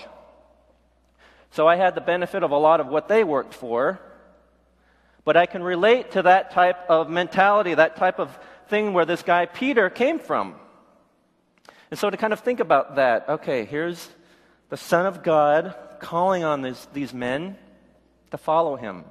So 1.51 1.67
I 1.67 1.75
had 1.75 1.93
the 1.95 2.01
benefit 2.01 2.43
of 2.43 2.51
a 2.51 2.57
lot 2.57 2.79
of 2.79 2.87
what 2.87 3.07
they 3.07 3.23
worked 3.23 3.53
for. 3.53 3.99
But 5.25 5.37
I 5.37 5.45
can 5.45 5.63
relate 5.63 6.11
to 6.11 6.23
that 6.23 6.51
type 6.51 6.89
of 6.89 7.09
mentality, 7.09 7.73
that 7.73 7.95
type 7.95 8.19
of 8.19 8.37
thing 8.67 8.93
where 8.93 9.05
this 9.05 9.23
guy 9.23 9.45
Peter 9.45 9.89
came 9.89 10.19
from. 10.19 10.55
And 11.91 11.99
so 11.99 12.09
to 12.09 12.17
kind 12.17 12.33
of 12.33 12.39
think 12.39 12.59
about 12.59 12.95
that, 12.95 13.29
okay, 13.29 13.65
here's 13.65 14.09
the 14.69 14.77
Son 14.77 15.05
of 15.05 15.21
God 15.21 15.75
calling 15.99 16.43
on 16.43 16.61
this, 16.61 16.87
these 16.93 17.13
men 17.13 17.57
to 18.31 18.37
follow 18.37 18.75
him. 18.75 19.05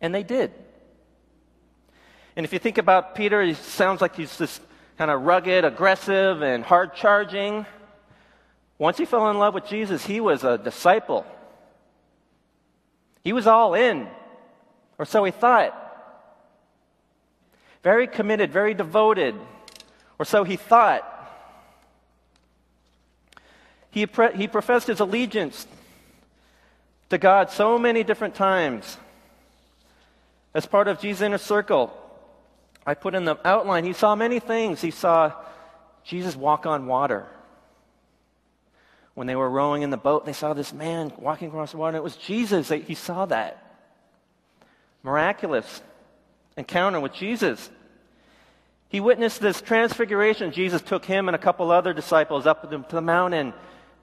And 0.00 0.14
they 0.14 0.22
did. 0.22 0.52
And 2.36 2.44
if 2.44 2.52
you 2.52 2.58
think 2.58 2.78
about 2.78 3.14
Peter, 3.14 3.42
he 3.42 3.54
sounds 3.54 4.00
like 4.00 4.16
he's 4.16 4.36
this 4.36 4.60
kind 4.98 5.10
of 5.10 5.22
rugged, 5.22 5.64
aggressive, 5.64 6.42
and 6.42 6.64
hard 6.64 6.94
charging. 6.94 7.66
Once 8.78 8.98
he 8.98 9.04
fell 9.04 9.30
in 9.30 9.38
love 9.38 9.54
with 9.54 9.66
Jesus, 9.66 10.04
he 10.04 10.20
was 10.20 10.42
a 10.42 10.58
disciple. 10.58 11.24
He 13.22 13.32
was 13.32 13.46
all 13.46 13.74
in, 13.74 14.08
or 14.98 15.04
so 15.04 15.24
he 15.24 15.30
thought. 15.30 15.80
Very 17.82 18.06
committed, 18.06 18.52
very 18.52 18.74
devoted, 18.74 19.34
or 20.18 20.24
so 20.24 20.44
he 20.44 20.56
thought. 20.56 21.10
He, 23.90 24.06
pre- 24.06 24.36
he 24.36 24.48
professed 24.48 24.88
his 24.88 24.98
allegiance 24.98 25.66
to 27.10 27.18
God 27.18 27.50
so 27.50 27.78
many 27.78 28.02
different 28.02 28.34
times. 28.34 28.96
As 30.52 30.66
part 30.66 30.88
of 30.88 31.00
Jesus' 31.00 31.22
inner 31.22 31.38
circle, 31.38 31.96
I 32.86 32.94
put 32.94 33.14
in 33.14 33.24
the 33.24 33.36
outline, 33.46 33.84
he 33.84 33.92
saw 33.92 34.14
many 34.14 34.40
things. 34.40 34.80
He 34.80 34.90
saw 34.90 35.32
Jesus 36.04 36.36
walk 36.36 36.66
on 36.66 36.86
water. 36.86 37.26
When 39.14 39.26
they 39.26 39.36
were 39.36 39.48
rowing 39.48 39.82
in 39.82 39.90
the 39.90 39.96
boat, 39.96 40.26
they 40.26 40.32
saw 40.32 40.54
this 40.54 40.72
man 40.72 41.12
walking 41.18 41.48
across 41.48 41.70
the 41.70 41.78
water. 41.78 41.96
It 41.96 42.02
was 42.02 42.16
Jesus. 42.16 42.68
He 42.68 42.94
saw 42.94 43.26
that. 43.26 43.60
Miraculous 45.02 45.82
encounter 46.56 47.00
with 47.00 47.12
Jesus. 47.12 47.70
He 48.88 49.00
witnessed 49.00 49.40
this 49.40 49.60
transfiguration. 49.60 50.52
Jesus 50.52 50.82
took 50.82 51.04
him 51.04 51.28
and 51.28 51.34
a 51.34 51.38
couple 51.38 51.70
other 51.70 51.92
disciples 51.92 52.46
up 52.46 52.70
to 52.70 52.84
the 52.94 53.00
mountain 53.00 53.54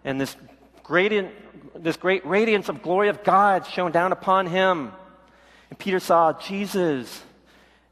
and 0.04 0.20
this 0.20 0.36
gradient, 0.84 1.32
this 1.76 1.98
great 1.98 2.26
radiance 2.26 2.68
of 2.68 2.82
glory 2.82 3.10
of 3.10 3.24
God 3.24 3.66
shone 3.68 3.92
down 3.92 4.12
upon 4.12 4.48
him. 4.48 4.92
And 5.70 5.80
Peter 5.80 6.00
saw 6.00 6.34
Jesus 6.34 7.22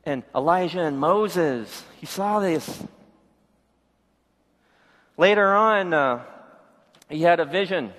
and 0.06 0.24
Elijah 0.36 0.82
and 0.82 0.98
Moses. 1.00 1.84
He 2.00 2.06
saw 2.06 2.40
this. 2.40 2.84
Later 5.18 5.54
on, 5.54 5.94
uh, 5.94 6.24
he 7.10 7.22
had 7.22 7.40
a 7.40 7.46
vision. 7.46 7.94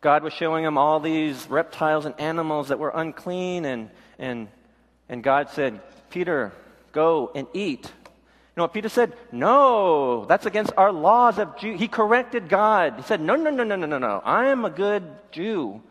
God 0.00 0.22
was 0.22 0.32
showing 0.32 0.64
him 0.64 0.76
all 0.76 1.00
these 1.00 1.48
reptiles 1.48 2.04
and 2.04 2.18
animals 2.20 2.68
that 2.68 2.78
were 2.78 2.90
unclean, 2.94 3.64
and, 3.64 3.90
and, 4.18 4.48
and 5.08 5.22
God 5.22 5.50
said, 5.50 5.80
Peter, 6.10 6.52
go 6.92 7.30
and 7.34 7.46
eat. 7.54 7.84
You 7.86 8.60
know 8.60 8.64
what 8.64 8.74
Peter 8.74 8.88
said? 8.88 9.14
No, 9.32 10.26
that's 10.26 10.46
against 10.46 10.72
our 10.76 10.92
laws 10.92 11.38
of 11.38 11.58
Jew. 11.58 11.76
He 11.76 11.88
corrected 11.88 12.48
God. 12.48 12.94
He 12.96 13.02
said, 13.02 13.20
No, 13.20 13.34
no, 13.34 13.50
no, 13.50 13.64
no, 13.64 13.74
no, 13.74 13.86
no, 13.86 13.98
no. 13.98 14.22
I 14.24 14.46
am 14.46 14.64
a 14.64 14.70
good 14.70 15.04
Jew. 15.32 15.82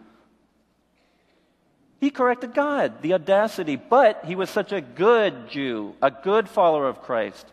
He 2.04 2.10
corrected 2.10 2.54
God, 2.54 3.02
the 3.02 3.14
audacity. 3.14 3.78
But 3.78 4.26
he 4.26 4.36
was 4.36 4.50
such 4.50 4.74
a 4.74 4.82
good 4.82 5.48
Jew, 5.50 5.96
a 6.02 6.12
good 6.12 6.50
follower 6.50 6.90
of 6.90 7.02
Christ, 7.02 7.48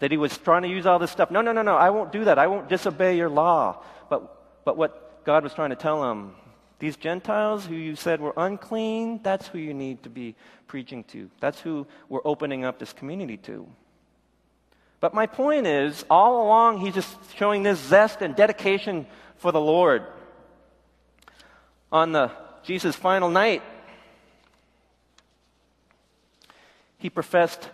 that 0.00 0.10
he 0.10 0.18
was 0.18 0.36
trying 0.36 0.64
to 0.64 0.68
use 0.68 0.84
all 0.84 0.98
this 0.98 1.10
stuff. 1.10 1.30
No, 1.30 1.40
no, 1.40 1.52
no, 1.52 1.62
no. 1.62 1.74
I 1.74 1.88
won't 1.88 2.12
do 2.12 2.26
that. 2.26 2.38
I 2.38 2.46
won't 2.48 2.68
disobey 2.68 3.16
your 3.16 3.30
law. 3.30 3.82
But, 4.10 4.66
but 4.66 4.76
what 4.76 5.24
God 5.24 5.44
was 5.44 5.54
trying 5.54 5.70
to 5.70 5.76
tell 5.76 6.10
him, 6.10 6.34
these 6.78 6.98
Gentiles 6.98 7.64
who 7.64 7.74
you 7.74 7.96
said 7.96 8.20
were 8.20 8.34
unclean, 8.36 9.20
that's 9.22 9.46
who 9.46 9.56
you 9.56 9.72
need 9.72 10.02
to 10.02 10.10
be 10.10 10.34
preaching 10.66 11.02
to. 11.04 11.30
That's 11.40 11.58
who 11.58 11.86
we're 12.10 12.26
opening 12.26 12.66
up 12.66 12.78
this 12.78 12.92
community 12.92 13.38
to. 13.48 13.66
But 15.00 15.14
my 15.14 15.24
point 15.24 15.66
is, 15.66 16.04
all 16.10 16.44
along, 16.44 16.80
he's 16.80 16.92
just 16.92 17.16
showing 17.36 17.62
this 17.62 17.78
zest 17.78 18.20
and 18.20 18.36
dedication 18.36 19.06
for 19.38 19.52
the 19.52 19.60
Lord. 19.60 20.02
On 21.90 22.12
the 22.12 22.30
Jesus' 22.68 22.94
final 22.94 23.30
night, 23.30 23.62
he 26.98 27.08
professed 27.08 27.66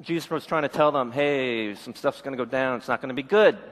Jesus 0.00 0.28
was 0.28 0.44
trying 0.44 0.62
to 0.62 0.68
tell 0.68 0.90
them, 0.90 1.12
hey, 1.12 1.76
some 1.76 1.94
stuff's 1.94 2.20
going 2.20 2.36
to 2.36 2.44
go 2.44 2.50
down. 2.50 2.78
It's 2.78 2.88
not 2.88 3.00
going 3.00 3.10
to 3.10 3.14
be 3.14 3.22
good. 3.22 3.54
I'm 3.54 3.62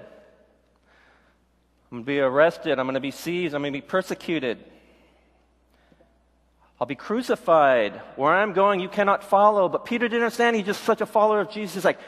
going 1.91 2.05
to 2.05 2.07
be 2.07 2.21
arrested. 2.21 2.79
I'm 2.79 2.87
going 2.87 2.95
to 2.95 3.01
be 3.01 3.11
seized. 3.11 3.57
I'm 3.57 3.63
going 3.63 3.73
to 3.73 3.77
be 3.77 3.85
persecuted. 3.85 4.59
I'll 6.81 6.87
be 6.87 6.95
crucified. 6.95 8.01
Where 8.15 8.33
I'm 8.33 8.53
going, 8.53 8.79
you 8.79 8.89
cannot 8.89 9.25
follow. 9.25 9.69
But 9.69 9.85
Peter 9.85 10.07
didn't 10.07 10.23
understand. 10.23 10.55
He's 10.55 10.67
just 10.67 10.85
such 10.85 11.01
a 11.01 11.07
follower 11.07 11.41
of 11.41 11.51
Jesus. 11.51 11.75
He's 11.75 11.85
like, 11.85 11.99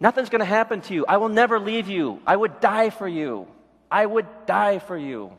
nothing's 0.00 0.30
going 0.30 0.40
to 0.40 0.46
happen 0.46 0.80
to 0.80 0.94
you. 0.94 1.06
I 1.06 1.18
will 1.18 1.28
never 1.28 1.60
leave 1.60 1.86
you. 1.86 2.20
I 2.26 2.34
would 2.34 2.58
die 2.58 2.90
for 2.90 3.06
you. 3.06 3.46
I 3.88 4.04
would 4.04 4.26
die 4.46 4.80
for 4.80 4.98
you. 4.98 5.36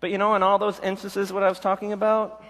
But 0.00 0.10
you 0.10 0.18
know, 0.18 0.34
in 0.34 0.42
all 0.42 0.58
those 0.58 0.80
instances, 0.80 1.32
what 1.32 1.42
I 1.42 1.48
was 1.48 1.60
talking 1.60 1.92
about, 1.92 2.42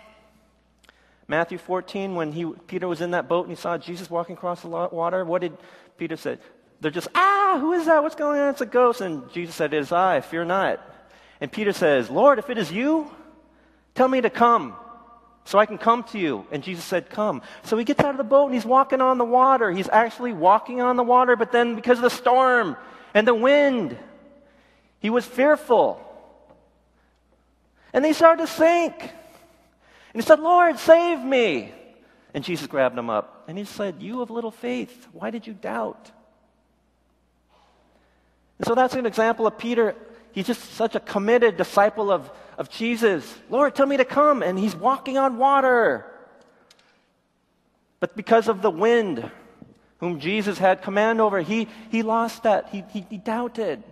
Matthew 1.27 1.59
14, 1.59 2.15
when 2.15 2.33
he, 2.33 2.45
Peter 2.67 2.89
was 2.89 3.01
in 3.01 3.13
that 3.13 3.29
boat 3.29 3.47
and 3.47 3.57
he 3.57 3.61
saw 3.61 3.79
Jesus 3.79 4.11
walking 4.11 4.37
across 4.37 4.63
the 4.63 4.69
water, 4.69 5.25
what 5.25 5.43
did 5.43 5.57
Peter 5.97 6.17
say? 6.17 6.39
They're 6.81 6.91
just, 6.91 7.09
ah, 7.15 7.59
who 7.61 7.73
is 7.73 7.87
that? 7.87 8.03
What's 8.03 8.15
going 8.15 8.41
on? 8.41 8.51
It's 8.51 8.61
a 8.61 8.67
ghost. 8.67 9.01
And 9.01 9.31
Jesus 9.33 9.55
said, 9.55 9.75
It 9.75 9.79
is 9.79 9.93
I, 9.93 10.21
fear 10.23 10.45
not. 10.45 10.81
And 11.41 11.53
Peter 11.53 11.73
says, 11.73 12.11
Lord, 12.11 12.39
if 12.39 12.51
it 12.51 12.59
is 12.59 12.73
you, 12.73 13.11
tell 13.95 14.09
me 14.09 14.21
to 14.21 14.31
come 14.31 14.75
so 15.45 15.59
I 15.59 15.67
can 15.67 15.79
come 15.79 16.05
to 16.05 16.19
you. 16.19 16.47
And 16.51 16.63
Jesus 16.63 16.85
said, 16.85 17.11
Come. 17.11 17.43
So 17.65 17.77
he 17.77 17.85
gets 17.85 18.01
out 18.01 18.11
of 18.11 18.17
the 18.17 18.25
boat 18.25 18.47
and 18.47 18.55
he's 18.55 18.65
walking 18.65 19.01
on 19.01 19.19
the 19.19 19.25
water. 19.25 19.71
He's 19.71 19.89
actually 19.89 20.33
walking 20.33 20.81
on 20.81 20.97
the 20.97 21.03
water, 21.03 21.37
but 21.37 21.53
then 21.53 21.77
because 21.77 21.99
of 21.99 22.03
the 22.03 22.11
storm 22.11 22.77
and 23.15 23.27
the 23.27 23.35
wind, 23.35 23.97
he 25.01 25.11
was 25.11 25.25
fearful. 25.25 26.07
And 27.93 28.05
they 28.05 28.13
started 28.13 28.47
to 28.47 28.53
sink. 28.53 29.01
And 29.01 30.23
he 30.23 30.23
said, 30.23 30.41
Lord, 30.41 30.79
save 30.79 31.21
me. 31.21 31.73
And 32.35 32.45
Jesus 32.45 32.67
grabbed 32.67 32.99
him 32.99 33.11
up. 33.11 33.45
And 33.49 33.59
he 33.59 33.65
said, 33.65 33.97
You 34.01 34.21
have 34.21 34.31
little 34.31 34.51
faith. 34.51 35.09
Why 35.13 35.31
did 35.31 35.47
you 35.47 35.55
doubt? 35.55 36.11
And 38.59 38.67
so 38.67 38.75
that's 38.75 38.95
an 38.95 39.07
example 39.07 39.47
of 39.47 39.59
Peter. 39.59 39.95
He's 40.33 40.47
just 40.47 40.75
such 40.75 40.95
a 40.95 41.01
committed 41.01 41.57
disciple 41.57 42.11
of, 42.11 42.31
of 42.57 42.71
Jesus. 42.71 43.35
Lord, 43.49 43.75
tell 43.75 43.87
me 43.87 43.97
to 43.97 44.05
come. 44.05 44.43
And 44.43 44.59
he's 44.59 44.77
walking 44.77 45.19
on 45.19 45.39
water. 45.39 46.07
But 47.99 48.17
because 48.17 48.49
of 48.49 48.63
the 48.63 48.71
wind, 48.71 49.31
whom 49.99 50.21
Jesus 50.21 50.59
had 50.59 50.83
command 50.83 51.21
over, 51.21 51.41
he, 51.41 51.69
he 51.91 52.03
lost 52.03 52.45
that. 52.45 52.69
He, 52.71 52.85
he, 52.91 53.05
he 53.11 53.19
doubted. 53.19 53.83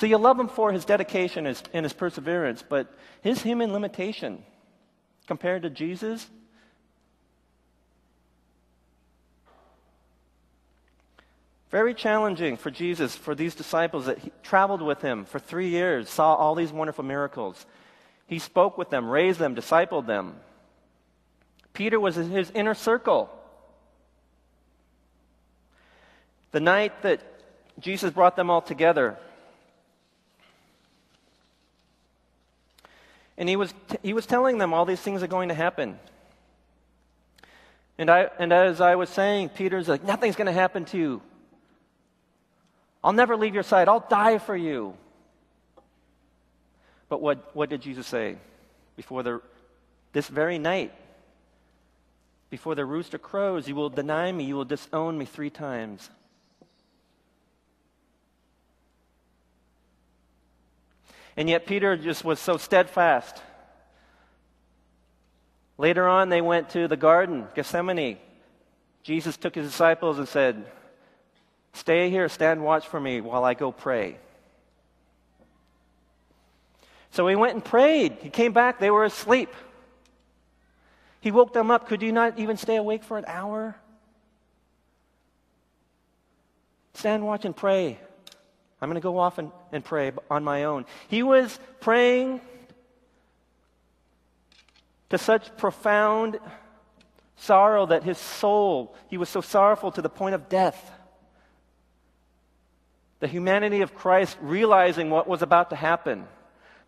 So 0.00 0.06
you 0.06 0.16
love 0.16 0.40
him 0.40 0.48
for 0.48 0.72
his 0.72 0.86
dedication 0.86 1.46
and 1.46 1.84
his 1.84 1.92
perseverance, 1.92 2.64
but 2.66 2.90
his 3.20 3.42
human 3.42 3.74
limitation 3.74 4.42
compared 5.26 5.60
to 5.64 5.68
Jesus 5.68 6.26
Very 11.70 11.94
challenging 11.94 12.56
for 12.56 12.68
Jesus, 12.72 13.14
for 13.14 13.32
these 13.32 13.54
disciples 13.54 14.06
that 14.06 14.18
he 14.18 14.32
traveled 14.42 14.82
with 14.82 15.02
him 15.02 15.24
for 15.24 15.38
three 15.38 15.68
years, 15.68 16.10
saw 16.10 16.34
all 16.34 16.56
these 16.56 16.72
wonderful 16.72 17.04
miracles. 17.04 17.64
He 18.26 18.40
spoke 18.40 18.76
with 18.76 18.90
them, 18.90 19.08
raised 19.08 19.38
them, 19.38 19.54
discipled 19.54 20.08
them. 20.08 20.34
Peter 21.72 22.00
was 22.00 22.18
in 22.18 22.28
his 22.28 22.50
inner 22.50 22.74
circle. 22.74 23.30
The 26.50 26.58
night 26.58 27.02
that 27.02 27.20
Jesus 27.78 28.12
brought 28.12 28.34
them 28.34 28.50
all 28.50 28.62
together, 28.62 29.16
and 33.40 33.48
he 33.48 33.56
was, 33.56 33.72
t- 33.88 33.96
he 34.02 34.12
was 34.12 34.26
telling 34.26 34.58
them 34.58 34.74
all 34.74 34.84
these 34.84 35.00
things 35.00 35.22
are 35.22 35.26
going 35.26 35.48
to 35.48 35.54
happen. 35.54 35.98
And, 37.96 38.10
I, 38.10 38.28
and 38.38 38.52
as 38.52 38.82
I 38.82 38.96
was 38.96 39.08
saying, 39.08 39.48
Peter's 39.48 39.88
like, 39.88 40.04
nothing's 40.04 40.36
going 40.36 40.46
to 40.46 40.52
happen 40.52 40.84
to 40.86 40.98
you. 40.98 41.22
I'll 43.02 43.14
never 43.14 43.38
leave 43.38 43.54
your 43.54 43.62
side. 43.62 43.88
I'll 43.88 44.06
die 44.10 44.36
for 44.36 44.54
you. 44.54 44.92
But 47.08 47.22
what, 47.22 47.56
what 47.56 47.70
did 47.70 47.80
Jesus 47.80 48.06
say? 48.06 48.36
Before 48.94 49.22
the, 49.22 49.40
this 50.12 50.28
very 50.28 50.58
night, 50.58 50.92
before 52.50 52.74
the 52.74 52.84
rooster 52.84 53.16
crows, 53.16 53.66
you 53.66 53.74
will 53.74 53.88
deny 53.88 54.30
me, 54.30 54.44
you 54.44 54.54
will 54.54 54.66
disown 54.66 55.16
me 55.16 55.24
three 55.24 55.50
times. 55.50 56.10
And 61.36 61.48
yet 61.48 61.66
Peter 61.66 61.96
just 61.96 62.24
was 62.24 62.38
so 62.40 62.56
steadfast. 62.56 63.40
Later 65.78 66.06
on, 66.06 66.28
they 66.28 66.40
went 66.40 66.70
to 66.70 66.88
the 66.88 66.96
garden, 66.96 67.46
Gethsemane. 67.54 68.18
Jesus 69.02 69.36
took 69.36 69.54
his 69.54 69.66
disciples 69.66 70.18
and 70.18 70.28
said, 70.28 70.66
Stay 71.72 72.10
here, 72.10 72.28
stand 72.28 72.62
watch 72.62 72.88
for 72.88 73.00
me 73.00 73.20
while 73.20 73.44
I 73.44 73.54
go 73.54 73.72
pray. 73.72 74.18
So 77.12 77.26
he 77.26 77.36
went 77.36 77.54
and 77.54 77.64
prayed. 77.64 78.18
He 78.20 78.30
came 78.30 78.52
back, 78.52 78.78
they 78.78 78.90
were 78.90 79.04
asleep. 79.04 79.52
He 81.20 81.30
woke 81.30 81.52
them 81.52 81.70
up. 81.70 81.86
Could 81.88 82.02
you 82.02 82.12
not 82.12 82.38
even 82.38 82.56
stay 82.56 82.76
awake 82.76 83.04
for 83.04 83.18
an 83.18 83.24
hour? 83.26 83.76
Stand, 86.94 87.24
watch, 87.24 87.44
and 87.44 87.56
pray. 87.56 87.98
I'm 88.80 88.88
going 88.88 88.94
to 88.94 89.00
go 89.00 89.18
off 89.18 89.38
and, 89.38 89.52
and 89.72 89.84
pray 89.84 90.12
on 90.30 90.42
my 90.42 90.64
own. 90.64 90.86
He 91.08 91.22
was 91.22 91.58
praying 91.80 92.40
to 95.10 95.18
such 95.18 95.56
profound 95.56 96.38
sorrow 97.36 97.86
that 97.86 98.04
his 98.04 98.18
soul, 98.18 98.94
he 99.08 99.18
was 99.18 99.28
so 99.28 99.40
sorrowful 99.40 99.90
to 99.92 100.02
the 100.02 100.08
point 100.08 100.34
of 100.34 100.48
death 100.48 100.92
the 103.20 103.28
humanity 103.28 103.82
of 103.82 103.94
Christ 103.94 104.36
realizing 104.40 105.10
what 105.10 105.28
was 105.28 105.42
about 105.42 105.70
to 105.70 105.76
happen 105.76 106.26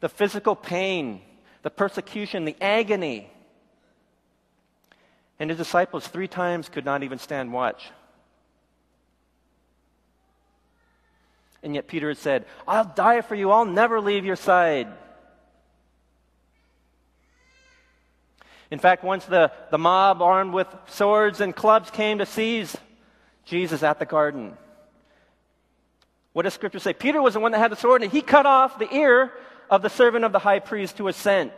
the 0.00 0.09
physical 0.09 0.57
pain, 0.57 1.20
the 1.62 1.70
persecution, 1.70 2.44
the 2.44 2.57
agony. 2.61 3.31
And 5.38 5.48
his 5.48 5.57
disciples 5.57 6.09
three 6.09 6.26
times 6.26 6.68
could 6.68 6.85
not 6.85 7.05
even 7.05 7.20
stand 7.20 7.52
watch. 7.52 7.85
And 11.62 11.75
yet 11.75 11.87
Peter 11.87 12.09
had 12.09 12.18
said, 12.18 12.46
I'll 12.66 12.85
die 12.85 13.20
for 13.20 13.35
you, 13.35 13.51
I'll 13.51 13.64
never 13.64 14.01
leave 14.01 14.25
your 14.25 14.37
side. 14.37 14.88
In 18.70 18.79
fact, 18.79 19.05
once 19.05 19.25
the, 19.27 19.53
the 19.70 19.79
mob 19.79 20.22
armed 20.22 20.55
with 20.55 20.66
swords 20.87 21.40
and 21.40 21.55
clubs 21.55 21.90
came 21.90 22.18
to 22.18 22.27
seize 22.27 22.75
Jesus 23.44 23.83
at 23.83 23.98
the 23.98 24.07
garden, 24.07 24.57
what 26.33 26.44
does 26.44 26.55
Scripture 26.55 26.79
say? 26.79 26.94
Peter 26.94 27.20
was 27.20 27.35
the 27.35 27.40
one 27.40 27.53
that 27.53 27.59
had 27.59 27.70
the 27.70 27.77
sword, 27.77 28.03
and 28.03 28.11
he 28.11 28.22
cut 28.22 28.46
off 28.46 28.79
the 28.79 28.92
ear 28.94 29.31
of 29.68 29.83
the 29.83 29.90
servant 29.90 30.25
of 30.25 30.33
the 30.33 30.38
high 30.38 30.59
priest 30.59 30.96
who 30.96 31.05
was 31.05 31.16
sent 31.16 31.53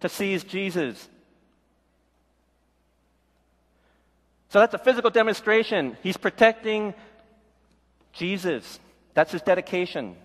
to 0.00 0.08
seize 0.08 0.44
Jesus. 0.44 1.08
So 4.50 4.60
that's 4.60 4.74
a 4.74 4.78
physical 4.78 5.10
demonstration. 5.10 5.96
He's 6.04 6.16
protecting 6.16 6.94
Jesus. 8.12 8.78
That's 9.14 9.32
his 9.32 9.42
dedication. 9.42 10.16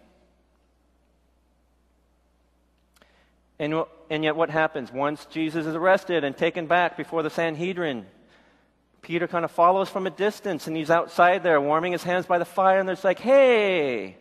And, 3.60 3.84
and 4.10 4.24
yet, 4.24 4.36
what 4.36 4.50
happens? 4.50 4.92
Once 4.92 5.26
Jesus 5.26 5.66
is 5.66 5.76
arrested 5.76 6.24
and 6.24 6.36
taken 6.36 6.66
back 6.66 6.98
before 6.98 7.24
the 7.24 7.30
Sanhedrin, 7.30 8.06
Peter 9.02 9.28
kind 9.28 9.46
of 9.46 9.52
follows 9.52 9.90
from 9.90 10.08
a 10.08 10.10
distance 10.10 10.68
and 10.68 10.76
he's 10.76 10.90
outside 10.90 11.44
there 11.44 11.60
warming 11.60 11.92
his 11.92 12.04
hands 12.04 12.26
by 12.26 12.38
the 12.38 12.46
fire, 12.46 12.80
and 12.80 12.88
there's 12.88 13.04
like, 13.04 13.20
hey, 13.20 14.18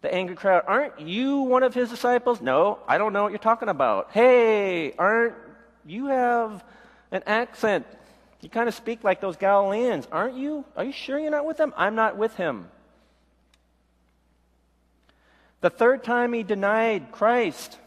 the 0.00 0.12
angry 0.12 0.34
crowd, 0.34 0.64
aren't 0.66 1.00
you 1.00 1.38
one 1.42 1.62
of 1.62 1.74
his 1.74 1.90
disciples? 1.90 2.40
No, 2.40 2.80
I 2.88 2.98
don't 2.98 3.12
know 3.12 3.22
what 3.22 3.30
you're 3.30 3.38
talking 3.38 3.68
about. 3.68 4.10
Hey, 4.10 4.92
aren't 4.98 5.34
you 5.86 6.06
have 6.06 6.64
an 7.12 7.22
accent? 7.26 7.86
You 8.40 8.48
kind 8.48 8.68
of 8.68 8.74
speak 8.74 9.04
like 9.04 9.20
those 9.20 9.36
Galileans, 9.36 10.08
aren't 10.10 10.36
you? 10.36 10.64
Are 10.76 10.84
you 10.84 10.92
sure 10.92 11.20
you're 11.20 11.30
not 11.30 11.46
with 11.46 11.56
them? 11.56 11.72
I'm 11.76 11.94
not 11.94 12.16
with 12.16 12.34
him. 12.34 12.68
The 15.62 15.70
third 15.70 16.02
time 16.02 16.32
he 16.32 16.42
denied 16.42 17.12
Christ, 17.12 17.78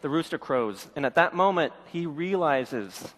the 0.00 0.08
rooster 0.08 0.38
crows. 0.38 0.86
And 0.94 1.04
at 1.04 1.16
that 1.16 1.34
moment, 1.34 1.72
he 1.92 2.06
realizes 2.06 3.12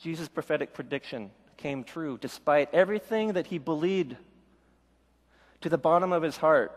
Jesus' 0.00 0.28
prophetic 0.28 0.72
prediction 0.72 1.30
came 1.58 1.84
true 1.84 2.18
despite 2.18 2.72
everything 2.72 3.34
that 3.34 3.48
he 3.48 3.58
believed 3.58 4.16
to 5.60 5.68
the 5.68 5.76
bottom 5.76 6.10
of 6.12 6.22
his 6.22 6.38
heart. 6.38 6.72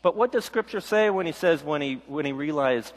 But 0.00 0.16
what 0.16 0.32
does 0.32 0.46
Scripture 0.46 0.80
say 0.80 1.10
when 1.10 1.26
he 1.26 1.32
says, 1.32 1.62
when 1.62 1.82
he, 1.82 2.00
when 2.06 2.24
he 2.24 2.32
realized, 2.32 2.94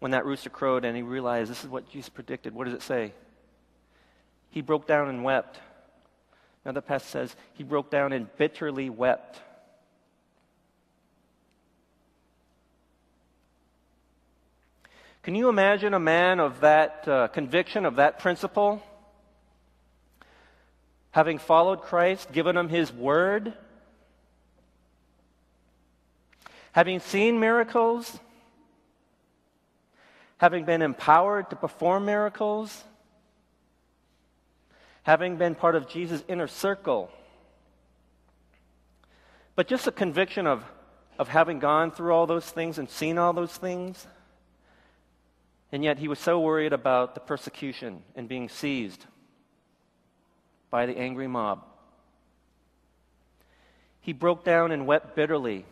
when 0.00 0.10
that 0.10 0.26
rooster 0.26 0.50
crowed 0.50 0.84
and 0.84 0.96
he 0.96 1.02
realized 1.02 1.50
this 1.50 1.62
is 1.62 1.70
what 1.70 1.88
Jesus 1.88 2.08
predicted? 2.08 2.54
What 2.54 2.64
does 2.64 2.74
it 2.74 2.82
say? 2.82 3.12
He 4.50 4.60
broke 4.60 4.86
down 4.86 5.08
and 5.08 5.22
wept 5.22 5.60
Another 6.64 6.82
passage 6.82 7.08
says 7.08 7.36
he 7.54 7.64
broke 7.64 7.90
down 7.90 8.12
and 8.12 8.34
bitterly 8.36 8.90
wept. 8.90 9.40
Can 15.22 15.34
you 15.34 15.48
imagine 15.48 15.94
a 15.94 16.00
man 16.00 16.40
of 16.40 16.60
that 16.60 17.06
uh, 17.06 17.28
conviction, 17.28 17.84
of 17.84 17.96
that 17.96 18.18
principle, 18.18 18.82
having 21.10 21.38
followed 21.38 21.82
Christ, 21.82 22.32
given 22.32 22.56
him 22.56 22.68
his 22.68 22.92
word, 22.92 23.52
having 26.72 27.00
seen 27.00 27.40
miracles, 27.40 28.18
having 30.40 30.64
been 30.64 30.80
empowered 30.80 31.50
to 31.50 31.54
perform 31.54 32.06
miracles, 32.06 32.82
having 35.02 35.36
been 35.36 35.54
part 35.54 35.74
of 35.74 35.86
Jesus' 35.86 36.24
inner 36.28 36.46
circle, 36.46 37.10
but 39.54 39.68
just 39.68 39.86
a 39.86 39.92
conviction 39.92 40.46
of, 40.46 40.64
of 41.18 41.28
having 41.28 41.58
gone 41.58 41.90
through 41.90 42.14
all 42.14 42.26
those 42.26 42.46
things 42.46 42.78
and 42.78 42.88
seen 42.88 43.18
all 43.18 43.34
those 43.34 43.52
things? 43.52 44.06
And 45.72 45.84
yet 45.84 45.98
he 45.98 46.08
was 46.08 46.18
so 46.18 46.40
worried 46.40 46.72
about 46.72 47.14
the 47.14 47.20
persecution 47.20 48.02
and 48.16 48.26
being 48.26 48.48
seized 48.48 49.04
by 50.70 50.86
the 50.86 50.96
angry 50.96 51.28
mob. 51.28 51.66
He 54.00 54.14
broke 54.14 54.42
down 54.42 54.72
and 54.72 54.86
wept 54.86 55.14
bitterly. 55.14 55.66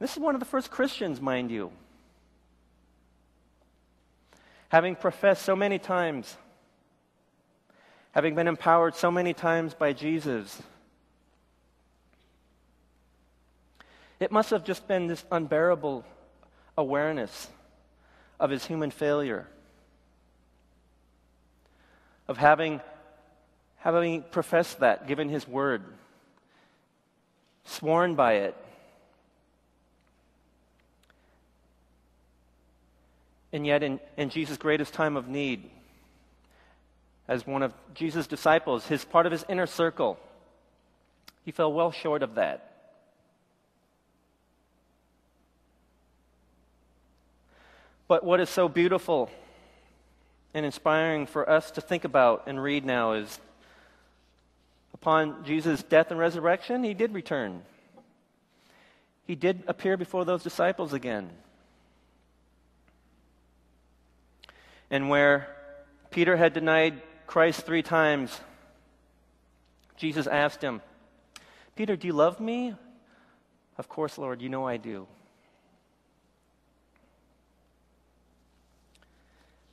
This 0.00 0.14
is 0.14 0.18
one 0.18 0.34
of 0.34 0.40
the 0.40 0.44
first 0.44 0.72
Christians, 0.72 1.20
mind 1.20 1.52
you. 1.52 1.70
Having 4.74 4.96
professed 4.96 5.44
so 5.44 5.54
many 5.54 5.78
times, 5.78 6.36
having 8.10 8.34
been 8.34 8.48
empowered 8.48 8.96
so 8.96 9.08
many 9.08 9.32
times 9.32 9.72
by 9.72 9.92
Jesus, 9.92 10.60
it 14.18 14.32
must 14.32 14.50
have 14.50 14.64
just 14.64 14.88
been 14.88 15.06
this 15.06 15.24
unbearable 15.30 16.04
awareness 16.76 17.46
of 18.40 18.50
his 18.50 18.66
human 18.66 18.90
failure, 18.90 19.46
of 22.26 22.36
having, 22.36 22.80
having 23.76 24.22
professed 24.22 24.80
that, 24.80 25.06
given 25.06 25.28
his 25.28 25.46
word, 25.46 25.84
sworn 27.64 28.16
by 28.16 28.32
it. 28.32 28.56
And 33.54 33.64
yet, 33.64 33.84
in, 33.84 34.00
in 34.16 34.30
Jesus' 34.30 34.56
greatest 34.56 34.94
time 34.94 35.16
of 35.16 35.28
need, 35.28 35.70
as 37.28 37.46
one 37.46 37.62
of 37.62 37.72
Jesus' 37.94 38.26
disciples, 38.26 38.84
his 38.88 39.04
part 39.04 39.26
of 39.26 39.32
his 39.32 39.44
inner 39.48 39.68
circle, 39.68 40.18
he 41.44 41.52
fell 41.52 41.72
well 41.72 41.92
short 41.92 42.24
of 42.24 42.34
that. 42.34 42.72
But 48.08 48.24
what 48.24 48.40
is 48.40 48.50
so 48.50 48.68
beautiful 48.68 49.30
and 50.52 50.66
inspiring 50.66 51.24
for 51.24 51.48
us 51.48 51.70
to 51.70 51.80
think 51.80 52.02
about 52.02 52.48
and 52.48 52.60
read 52.60 52.84
now 52.84 53.12
is 53.12 53.38
upon 54.92 55.44
Jesus' 55.44 55.84
death 55.84 56.10
and 56.10 56.18
resurrection, 56.18 56.82
he 56.82 56.92
did 56.92 57.14
return. 57.14 57.62
He 59.28 59.36
did 59.36 59.62
appear 59.68 59.96
before 59.96 60.24
those 60.24 60.42
disciples 60.42 60.92
again. 60.92 61.30
And 64.94 65.08
where 65.08 65.48
Peter 66.12 66.36
had 66.36 66.52
denied 66.52 67.02
Christ 67.26 67.62
three 67.62 67.82
times, 67.82 68.40
Jesus 69.96 70.28
asked 70.28 70.62
him, 70.62 70.82
Peter, 71.74 71.96
do 71.96 72.06
you 72.06 72.12
love 72.12 72.38
me? 72.38 72.76
Of 73.76 73.88
course, 73.88 74.18
Lord, 74.18 74.40
you 74.40 74.48
know 74.48 74.68
I 74.68 74.76
do. 74.76 75.08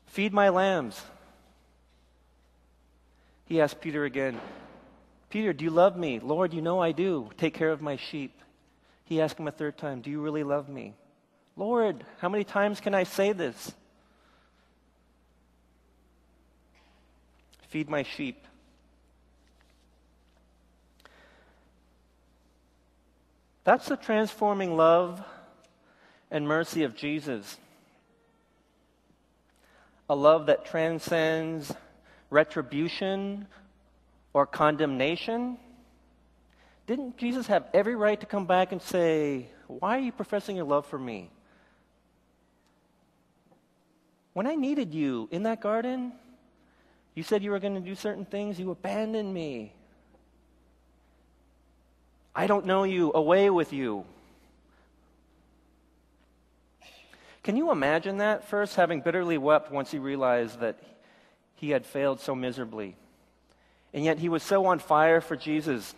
Feed 0.08 0.34
my 0.34 0.50
lambs. 0.50 1.00
He 3.46 3.62
asked 3.62 3.80
Peter 3.80 4.06
again, 4.06 4.42
Peter, 5.30 5.54
do 5.54 5.64
you 5.64 5.70
love 5.70 5.96
me? 5.96 6.20
Lord, 6.20 6.52
you 6.52 6.64
know 6.64 6.82
I 6.82 6.94
do. 6.94 7.30
Take 7.38 7.54
care 7.54 7.70
of 7.70 7.80
my 7.80 7.96
sheep. 7.96 8.42
He 9.06 9.22
asked 9.22 9.40
him 9.40 9.48
a 9.48 9.52
third 9.52 9.78
time, 9.78 10.02
Do 10.02 10.10
you 10.10 10.20
really 10.20 10.44
love 10.44 10.68
me? 10.68 10.96
Lord, 11.56 12.06
how 12.18 12.30
many 12.30 12.44
times 12.44 12.80
can 12.80 12.96
I 12.96 13.04
say 13.04 13.34
this? 13.34 13.72
Feed 17.72 17.90
my 17.90 18.04
sheep. 18.04 18.46
That's 23.64 23.88
the 23.88 23.98
transforming 23.98 24.78
love 24.78 25.24
and 26.30 26.48
mercy 26.48 26.84
of 26.84 26.96
Jesus 26.96 27.58
a 30.10 30.16
love 30.16 30.48
that 30.48 30.66
transcends 30.66 31.74
retribution 32.30 33.48
or 34.34 34.46
condemnation? 34.46 35.58
Didn't 36.86 37.16
Jesus 37.16 37.48
have 37.48 37.68
every 37.74 37.96
right 37.96 38.20
to 38.20 38.26
come 38.26 38.46
back 38.46 38.74
and 38.74 38.82
say, 38.82 39.48
Why 39.68 39.96
are 39.96 40.02
you 40.02 40.12
professing 40.12 40.58
your 40.58 40.66
love 40.66 40.86
for 40.86 41.00
me? 41.00 41.30
When 44.34 44.48
I 44.48 44.56
needed 44.56 44.94
you 44.94 45.30
in 45.32 45.44
that 45.44 45.62
garden, 45.62 46.12
you 47.22 47.24
said 47.24 47.44
you 47.44 47.52
were 47.52 47.60
going 47.60 47.76
to 47.76 47.82
do 47.82 47.94
certain 47.94 48.26
things, 48.26 48.60
you 48.60 48.72
abandoned 48.72 49.32
me. 49.32 49.74
I 52.34 52.48
don't 52.48 52.66
know 52.66 52.84
you, 52.84 53.12
away 53.14 53.52
with 53.52 53.74
you. 53.74 54.06
Can 57.44 57.58
you 57.58 57.70
imagine 57.70 58.18
that? 58.18 58.48
First, 58.48 58.76
having 58.76 59.02
bitterly 59.02 59.38
wept 59.38 59.72
once 59.72 59.92
he 59.92 60.00
realized 60.00 60.62
that 60.62 60.80
he 61.58 61.70
had 61.70 61.86
failed 61.86 62.20
so 62.20 62.34
miserably. 62.34 62.96
And 63.94 64.04
yet 64.04 64.18
he 64.18 64.28
was 64.28 64.42
so 64.42 64.66
on 64.66 64.80
fire 64.80 65.22
for 65.22 65.36
Jesus, 65.36 65.94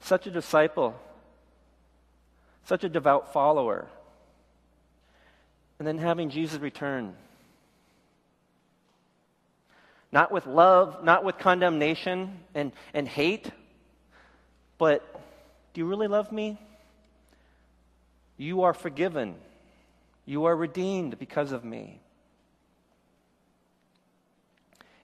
such 0.00 0.26
a 0.26 0.30
disciple, 0.30 0.94
such 2.66 2.84
a 2.84 2.88
devout 2.90 3.32
follower. 3.32 3.88
And 5.78 5.88
then 5.88 5.96
having 5.96 6.28
Jesus 6.28 6.60
return. 6.60 7.14
Not 10.12 10.32
with 10.32 10.46
love, 10.46 11.04
not 11.04 11.24
with 11.24 11.38
condemnation 11.38 12.40
and, 12.54 12.72
and 12.92 13.06
hate, 13.06 13.50
but 14.78 15.20
do 15.72 15.80
you 15.80 15.86
really 15.86 16.08
love 16.08 16.32
me? 16.32 16.58
You 18.36 18.62
are 18.62 18.74
forgiven. 18.74 19.36
You 20.24 20.46
are 20.46 20.56
redeemed 20.56 21.18
because 21.18 21.52
of 21.52 21.64
me. 21.64 22.00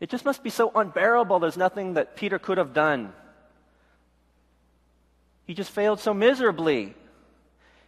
It 0.01 0.11
just 0.11 0.25
must 0.25 0.43
be 0.43 0.51
so 0.51 0.73
unbearable. 0.75 1.39
There's 1.39 1.57
nothing 1.57 1.95
that 1.95 2.17
Peter 2.17 2.39
could 2.39 2.59
have 2.59 2.73
done. 2.73 3.13
He 5.47 5.55
just 5.55 5.71
failed 5.71 6.01
so 6.01 6.13
miserably. 6.13 6.95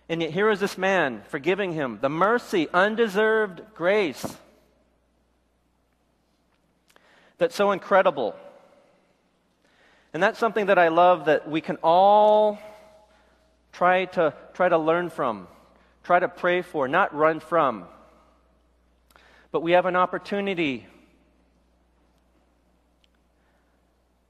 And 0.09 0.23
yet, 0.23 0.31
here 0.31 0.51
is 0.51 0.61
this 0.61 0.79
man 0.79 1.23
forgiving 1.29 1.73
him 1.73 1.99
the 2.01 2.09
mercy, 2.09 2.69
undeserved 2.73 3.61
grace 3.75 4.37
that's 7.39 7.55
so 7.55 7.73
incredible. 7.73 8.35
And 10.13 10.23
that's 10.23 10.39
something 10.39 10.67
that 10.67 10.79
I 10.79 10.89
love 10.89 11.27
that 11.27 11.49
we 11.49 11.61
can 11.61 11.77
all 11.83 12.59
try 13.73 14.07
to, 14.07 14.35
try 14.55 14.69
to 14.69 14.79
learn 14.79 15.11
from 15.11 15.49
try 16.09 16.19
to 16.19 16.27
pray 16.27 16.63
for, 16.63 16.89
not 16.89 17.15
run 17.15 17.39
from. 17.39 17.85
But 19.53 19.61
we 19.61 19.73
have 19.73 19.85
an 19.85 19.95
opportunity 19.95 20.87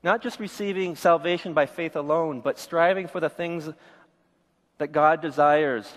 not 0.03 0.23
just 0.23 0.40
receiving 0.40 0.97
salvation 0.97 1.55
by 1.55 1.66
faith 1.66 1.94
alone, 1.94 2.40
but 2.40 2.59
striving 2.59 3.07
for 3.07 3.21
the 3.21 3.29
things 3.29 3.71
that 4.79 4.88
God 4.88 5.23
desires 5.23 5.88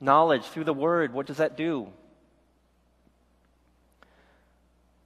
knowledge 0.00 0.42
through 0.42 0.64
the 0.64 0.74
Word. 0.74 1.14
What 1.14 1.26
does 1.26 1.36
that 1.36 1.56
do? 1.56 1.92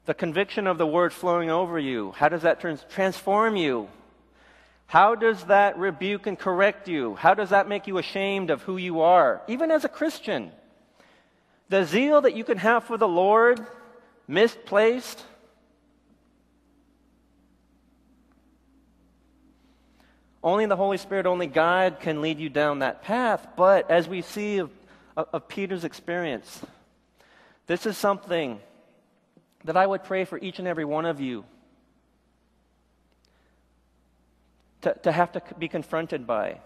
The 0.07 0.15
conviction 0.15 0.67
of 0.67 0.79
the 0.79 0.87
Word 0.87 1.13
flowing 1.13 1.51
over 1.51 1.79
you, 1.79 2.13
how 2.13 2.29
does 2.29 2.43
that 2.43 2.61
trans- 2.61 2.85
transform 2.91 3.57
you? 3.57 3.89
How 4.87 5.15
does 5.15 5.45
that 5.45 5.79
rebuke 5.79 6.27
and 6.27 6.39
correct 6.39 6.89
you? 6.89 7.15
How 7.15 7.33
does 7.35 7.51
that 7.51 7.69
make 7.69 7.87
you 7.87 7.99
ashamed 7.99 8.51
of 8.51 8.63
who 8.63 8.77
you 8.77 9.01
are, 9.01 9.43
even 9.49 9.71
as 9.71 9.85
a 9.85 9.89
Christian? 9.89 10.53
The 11.71 11.85
zeal 11.85 12.21
that 12.21 12.37
you 12.37 12.45
can 12.45 12.59
have 12.59 12.85
for 12.85 12.99
the 12.99 13.09
Lord, 13.09 13.67
misplaced, 14.29 15.25
Only 20.45 20.67
the 20.67 20.77
Holy 20.77 20.99
Spirit, 20.99 21.25
only 21.25 21.47
God 21.47 22.01
can 22.01 22.21
lead 22.21 22.39
you 22.39 22.51
down 22.51 22.81
that 22.81 23.03
path. 23.03 23.49
But 23.57 23.91
as 23.91 24.07
we 24.07 24.21
see 24.21 24.59
of, 24.59 24.71
of, 25.17 25.49
Peter's 25.49 25.85
experience, 25.85 26.61
this 27.67 27.87
is 27.87 27.97
something 27.97 28.61
that 29.65 29.77
I 29.77 29.87
would 29.87 30.05
pray 30.05 30.25
for 30.25 30.39
each 30.39 30.59
and 30.59 30.69
every 30.69 30.85
one 30.85 31.07
of 31.07 31.21
you 31.21 31.45
to, 34.83 34.95
to 35.03 35.13
have 35.13 35.33
to 35.33 35.43
be 35.59 35.69
confronted 35.69 36.27
by. 36.27 36.61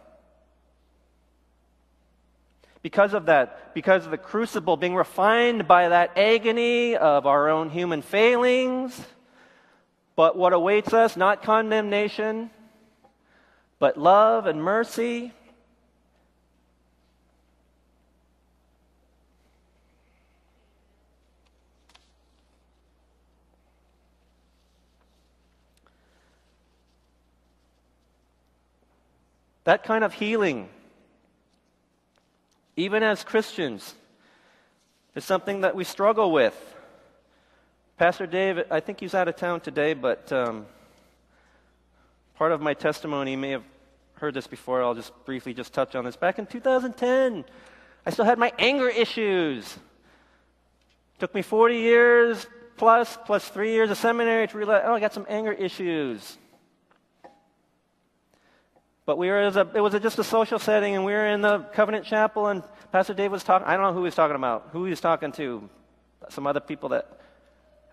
Because 2.83 3.15
of 3.15 3.27
that, 3.27 3.75
because 3.75 4.05
of 4.05 4.11
the 4.11 4.19
crucible 4.19 4.77
being 4.77 4.95
refined 4.95 5.67
by 5.67 5.89
that 5.89 6.17
agony 6.17 6.97
of 6.97 7.27
our 7.27 7.49
own 7.49 7.71
human 7.71 8.03
failings, 8.03 9.01
but 10.17 10.37
what 10.37 10.53
awaits 10.53 10.93
us, 10.93 11.17
not 11.17 11.43
condemnation, 11.43 12.51
but 13.79 13.97
love 13.97 14.47
and 14.47 14.63
mercy 14.63 15.33
That 29.69 29.85
kind 29.85 30.03
of 30.03 30.15
healing, 30.15 30.71
even 32.75 33.03
as 33.03 33.23
Christians, 33.23 33.95
is 35.15 35.27
something 35.27 35.61
that 35.61 35.77
we 35.77 35.85
struggle 35.85 36.33
with. 36.33 36.57
Pastor 37.99 38.27
Dave, 38.27 38.63
I 38.71 38.81
think 38.81 38.99
he's 38.99 39.15
out 39.15 39.29
of 39.29 39.37
town 39.37 39.61
today, 39.61 39.93
but 39.93 40.33
um, 40.33 40.65
part 42.37 42.53
of 42.53 42.63
my 42.63 42.73
testimony, 42.73 43.37
may 43.37 43.51
have 43.51 43.63
heard 44.15 44.33
this 44.33 44.47
before, 44.47 44.83
I'll 44.83 44.95
just 44.95 45.13
briefly 45.27 45.53
just 45.53 45.75
touch 45.75 45.95
on 45.95 46.07
this. 46.07 46.17
Back 46.17 46.39
in 46.39 46.47
2010, 46.47 47.45
I 48.07 48.11
still 48.11 48.25
had 48.25 48.39
my 48.39 48.55
anger 48.59 48.89
issues. 48.89 49.77
Took 51.19 51.35
me 51.35 51.43
40 51.43 51.77
years 51.77 52.47
plus, 52.79 53.19
plus 53.27 53.47
three 53.47 53.73
years 53.73 53.91
of 53.91 53.99
seminary 53.99 54.49
to 54.49 54.57
realize, 54.57 54.85
oh, 54.87 54.95
I 54.95 55.01
got 55.01 55.13
some 55.13 55.27
anger 55.29 55.53
issues. 55.53 56.39
But 59.09 59.17
we 59.17 59.29
were, 59.29 59.41
a, 59.41 59.67
it 59.75 59.81
was 59.81 59.95
a, 59.95 60.01
just 60.01 60.19
a 60.19 60.23
social 60.23 60.59
setting, 60.59 60.95
and 60.95 61.03
we 61.03 61.13
were 61.13 61.29
in 61.29 61.41
the 61.41 61.61
Covenant 61.73 62.05
Chapel, 62.05 62.49
and 62.49 62.63
Pastor 62.93 63.15
Dave 63.15 63.33
was 63.33 63.43
talking. 63.43 63.67
I 63.67 63.73
don't 63.73 63.83
know 63.85 63.95
who 63.95 64.01
he 64.01 64.05
was 64.05 64.15
talking 64.15 64.37
about, 64.37 64.69
who 64.71 64.85
he 64.85 64.91
was 64.91 65.01
talking 65.01 65.33
to, 65.33 65.67
some 66.29 66.47
other 66.47 66.61
people 66.61 66.91
that 66.91 67.19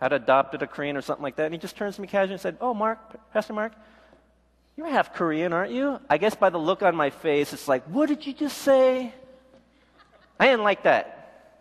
had 0.02 0.12
adopted 0.12 0.62
a 0.62 0.68
Korean 0.68 0.98
or 0.98 1.02
something 1.02 1.24
like 1.24 1.38
that. 1.38 1.46
And 1.46 1.54
he 1.54 1.58
just 1.58 1.78
turns 1.78 1.96
to 1.96 2.02
me 2.02 2.10
casually 2.10 2.34
and 2.34 2.42
said, 2.42 2.58
Oh, 2.60 2.74
Mark, 2.74 3.00
Pastor 3.32 3.54
Mark, 3.54 3.72
you're 4.76 4.90
half 4.90 5.14
Korean, 5.14 5.54
aren't 5.54 5.72
you? 5.72 6.02
I 6.10 6.18
guess 6.18 6.36
by 6.36 6.50
the 6.50 6.58
look 6.58 6.84
on 6.84 6.98
my 6.98 7.12
face, 7.12 7.54
it's 7.54 7.70
like, 7.70 7.86
What 7.86 8.10
did 8.10 8.28
you 8.28 8.34
just 8.34 8.58
say? 8.58 9.14
I 10.38 10.48
didn't 10.48 10.64
like 10.64 10.84
that. 10.84 11.56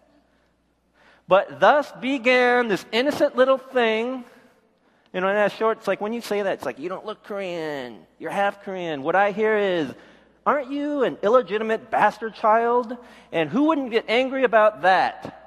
But 1.28 1.60
thus 1.60 1.92
began 2.00 2.66
this 2.66 2.84
innocent 2.90 3.36
little 3.36 3.58
thing 3.58 4.24
you 5.14 5.20
know, 5.20 5.28
in 5.28 5.36
that 5.36 5.52
short, 5.52 5.78
it's 5.78 5.86
like 5.86 6.00
when 6.00 6.12
you 6.12 6.20
say 6.20 6.42
that, 6.42 6.54
it's 6.54 6.64
like, 6.64 6.80
you 6.80 6.88
don't 6.88 7.06
look 7.06 7.22
Korean. 7.22 8.00
You're 8.18 8.32
half 8.32 8.64
Korean. 8.64 9.04
What 9.04 9.14
I 9.14 9.30
hear 9.30 9.56
is, 9.56 9.94
aren't 10.44 10.72
you 10.72 11.04
an 11.04 11.18
illegitimate 11.22 11.88
bastard 11.88 12.34
child? 12.34 12.96
And 13.30 13.48
who 13.48 13.62
wouldn't 13.62 13.92
get 13.92 14.06
angry 14.08 14.42
about 14.42 14.82
that? 14.82 15.40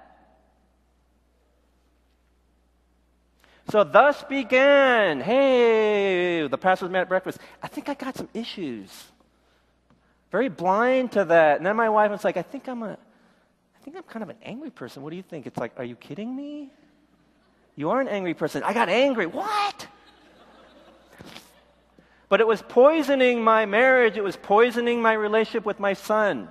So 3.69 3.83
thus 3.83 4.23
began, 4.23 5.19
hey, 5.19 6.47
the 6.47 6.57
pastors 6.57 6.89
met 6.89 7.01
at 7.01 7.09
breakfast. 7.09 7.37
I 7.61 7.67
think 7.67 7.89
I 7.89 7.93
got 7.93 8.15
some 8.15 8.29
issues. 8.33 8.89
Very 10.31 10.47
blind 10.47 11.11
to 11.11 11.25
that. 11.25 11.57
And 11.57 11.65
then 11.65 11.75
my 11.75 11.89
wife 11.89 12.09
was 12.09 12.23
like, 12.23 12.37
I 12.37 12.41
think 12.41 12.69
I'm 12.69 12.83
a, 12.83 12.91
I 12.93 13.83
think 13.83 13.97
I'm 13.97 14.03
kind 14.03 14.23
of 14.23 14.29
an 14.29 14.37
angry 14.43 14.69
person. 14.69 15.03
What 15.03 15.09
do 15.09 15.17
you 15.17 15.23
think? 15.23 15.45
It's 15.45 15.57
like, 15.57 15.73
are 15.75 15.83
you 15.83 15.97
kidding 15.97 16.33
me? 16.33 16.71
You 17.77 17.91
are 17.91 18.01
an 18.01 18.07
angry 18.09 18.33
person. 18.33 18.63
I 18.63 18.73
got 18.73 18.89
angry. 18.89 19.27
What? 19.27 19.87
But 22.27 22.41
it 22.41 22.47
was 22.47 22.61
poisoning 22.61 23.41
my 23.41 23.65
marriage, 23.65 24.17
it 24.17 24.23
was 24.23 24.35
poisoning 24.35 25.01
my 25.01 25.13
relationship 25.13 25.63
with 25.63 25.79
my 25.79 25.93
son. 25.93 26.49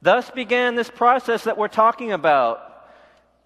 Thus 0.00 0.30
began 0.30 0.74
this 0.74 0.90
process 0.90 1.44
that 1.44 1.56
we're 1.56 1.68
talking 1.68 2.12
about, 2.12 2.60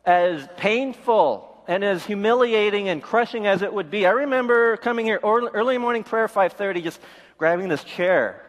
as 0.04 0.46
painful 0.56 1.62
and 1.68 1.84
as 1.84 2.04
humiliating 2.04 2.88
and 2.88 3.00
crushing 3.00 3.46
as 3.46 3.62
it 3.62 3.72
would 3.72 3.90
be. 3.90 4.04
I 4.06 4.10
remember 4.10 4.76
coming 4.78 5.06
here 5.06 5.20
early 5.22 5.78
morning 5.78 6.02
prayer 6.02 6.26
5:30 6.26 6.82
just 6.82 7.00
grabbing 7.38 7.68
this 7.68 7.84
chair, 7.84 8.42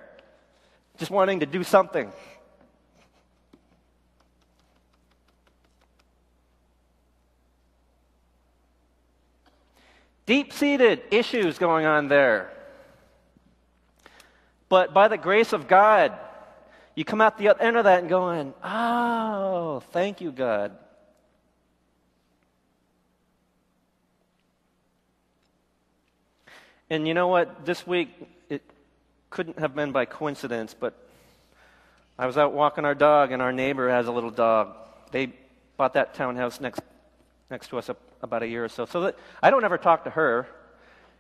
just 0.97 1.11
wanting 1.11 1.41
to 1.41 1.45
do 1.45 1.63
something. 1.63 2.11
Deep 10.29 10.53
seated 10.53 11.01
issues 11.09 11.57
going 11.57 11.87
on 11.87 12.07
there. 12.07 12.51
But 14.69 14.93
by 14.93 15.07
the 15.07 15.17
grace 15.17 15.53
of 15.53 15.67
God, 15.67 16.13
you 16.93 17.03
come 17.03 17.19
out 17.19 17.39
the 17.39 17.47
other 17.47 17.59
end 17.63 17.77
of 17.77 17.85
that 17.85 18.01
and 18.01 18.09
going, 18.09 18.53
oh, 18.63 19.81
thank 19.91 20.21
you, 20.21 20.31
God. 20.31 20.77
And 26.91 27.07
you 27.07 27.15
know 27.15 27.29
what? 27.29 27.65
This 27.65 27.87
week, 27.87 28.09
it 28.51 28.61
couldn't 29.31 29.57
have 29.57 29.73
been 29.73 29.91
by 29.91 30.05
coincidence, 30.05 30.75
but 30.79 30.93
I 32.19 32.27
was 32.27 32.37
out 32.37 32.53
walking 32.53 32.85
our 32.85 32.93
dog, 32.93 33.31
and 33.31 33.41
our 33.41 33.51
neighbor 33.51 33.89
has 33.89 34.05
a 34.05 34.11
little 34.11 34.29
dog. 34.29 34.75
They 35.09 35.33
bought 35.75 35.93
that 35.93 36.13
townhouse 36.13 36.61
next, 36.61 36.81
next 37.49 37.69
to 37.69 37.77
us 37.77 37.89
up 37.89 37.99
about 38.21 38.43
a 38.43 38.47
year 38.47 38.63
or 38.63 38.69
so. 38.69 38.85
So 38.85 39.01
that 39.01 39.17
I 39.41 39.49
don't 39.49 39.63
ever 39.63 39.77
talk 39.77 40.03
to 40.03 40.09
her. 40.09 40.47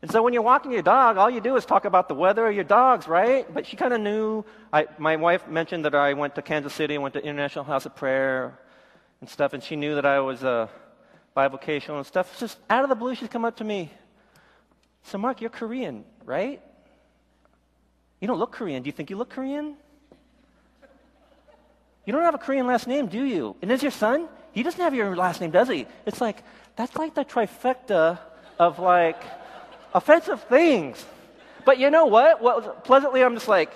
And 0.01 0.09
so 0.09 0.23
when 0.23 0.33
you're 0.33 0.43
walking 0.43 0.71
your 0.71 0.81
dog, 0.81 1.17
all 1.17 1.29
you 1.29 1.41
do 1.41 1.57
is 1.57 1.65
talk 1.65 1.83
about 1.83 2.07
the 2.07 2.15
weather 2.15 2.45
or 2.45 2.51
your 2.51 2.63
dogs, 2.63 3.07
right? 3.07 3.51
But 3.53 3.67
she 3.67 3.75
kind 3.75 3.93
of 3.93 3.99
knew. 3.99 4.45
I, 4.71 4.87
my 4.97 5.17
wife 5.17 5.47
mentioned 5.47 5.83
that 5.85 5.93
I 5.93 6.13
went 6.13 6.35
to 6.35 6.41
Kansas 6.41 6.73
City, 6.73 6.97
went 6.97 7.15
to 7.15 7.23
International 7.23 7.65
House 7.65 7.85
of 7.85 7.95
Prayer 7.95 8.57
and 9.19 9.29
stuff, 9.29 9.53
and 9.53 9.61
she 9.61 9.75
knew 9.75 9.95
that 9.95 10.05
I 10.05 10.21
was 10.21 10.43
a 10.43 10.69
bivocational 11.35 11.97
and 11.97 12.05
stuff. 12.05 12.39
Just 12.39 12.57
out 12.69 12.83
of 12.83 12.89
the 12.89 12.95
blue, 12.95 13.13
she's 13.15 13.27
come 13.27 13.43
up 13.43 13.57
to 13.57 13.63
me. 13.63 13.91
So, 15.03 15.17
Mark, 15.17 15.41
you're 15.41 15.49
Korean, 15.49 16.05
right? 16.23 16.61
You 18.21 18.27
don't 18.27 18.39
look 18.39 18.53
Korean. 18.53 18.83
Do 18.83 18.87
you 18.87 18.93
think 18.93 19.09
you 19.09 19.17
look 19.17 19.29
Korean? 19.29 19.75
You 22.05 22.13
don't 22.13 22.23
have 22.23 22.35
a 22.35 22.39
Korean 22.39 22.67
last 22.67 22.87
name, 22.87 23.07
do 23.07 23.23
you? 23.23 23.55
And 23.61 23.71
is 23.71 23.81
your 23.81 23.91
son? 23.91 24.29
He 24.51 24.63
doesn't 24.63 24.81
have 24.81 24.93
your 24.93 25.15
last 25.15 25.41
name, 25.41 25.51
does 25.51 25.69
he? 25.69 25.85
It's 26.05 26.19
like, 26.19 26.43
that's 26.75 26.95
like 26.95 27.13
the 27.13 27.25
trifecta 27.25 28.19
of 28.57 28.79
like 28.79 29.21
offensive 29.93 30.41
things. 30.43 31.05
But 31.65 31.77
you 31.77 31.89
know 31.89 32.05
what? 32.05 32.83
Pleasantly, 32.83 33.23
I'm 33.23 33.35
just 33.35 33.47
like, 33.47 33.71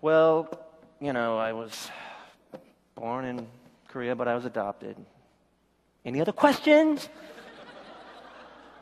well, 0.00 0.48
you 1.00 1.12
know, 1.12 1.38
I 1.38 1.52
was 1.52 1.90
born 2.94 3.24
in 3.24 3.46
Korea, 3.88 4.14
but 4.14 4.28
I 4.28 4.34
was 4.34 4.44
adopted. 4.44 4.96
Any 6.04 6.20
other 6.20 6.32
questions? 6.32 7.08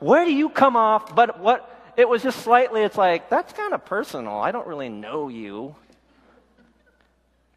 Where 0.01 0.25
do 0.25 0.33
you 0.33 0.49
come 0.49 0.77
off? 0.77 1.14
But 1.14 1.38
what? 1.40 1.68
It 1.97 2.09
was 2.09 2.23
just 2.23 2.40
slightly, 2.40 2.83
it's 2.83 2.97
like, 2.97 3.29
that's 3.29 3.53
kind 3.53 3.75
of 3.75 3.85
personal. 3.85 4.38
I 4.38 4.51
don't 4.51 4.66
really 4.66 4.88
know 4.88 5.29
you. 5.29 5.77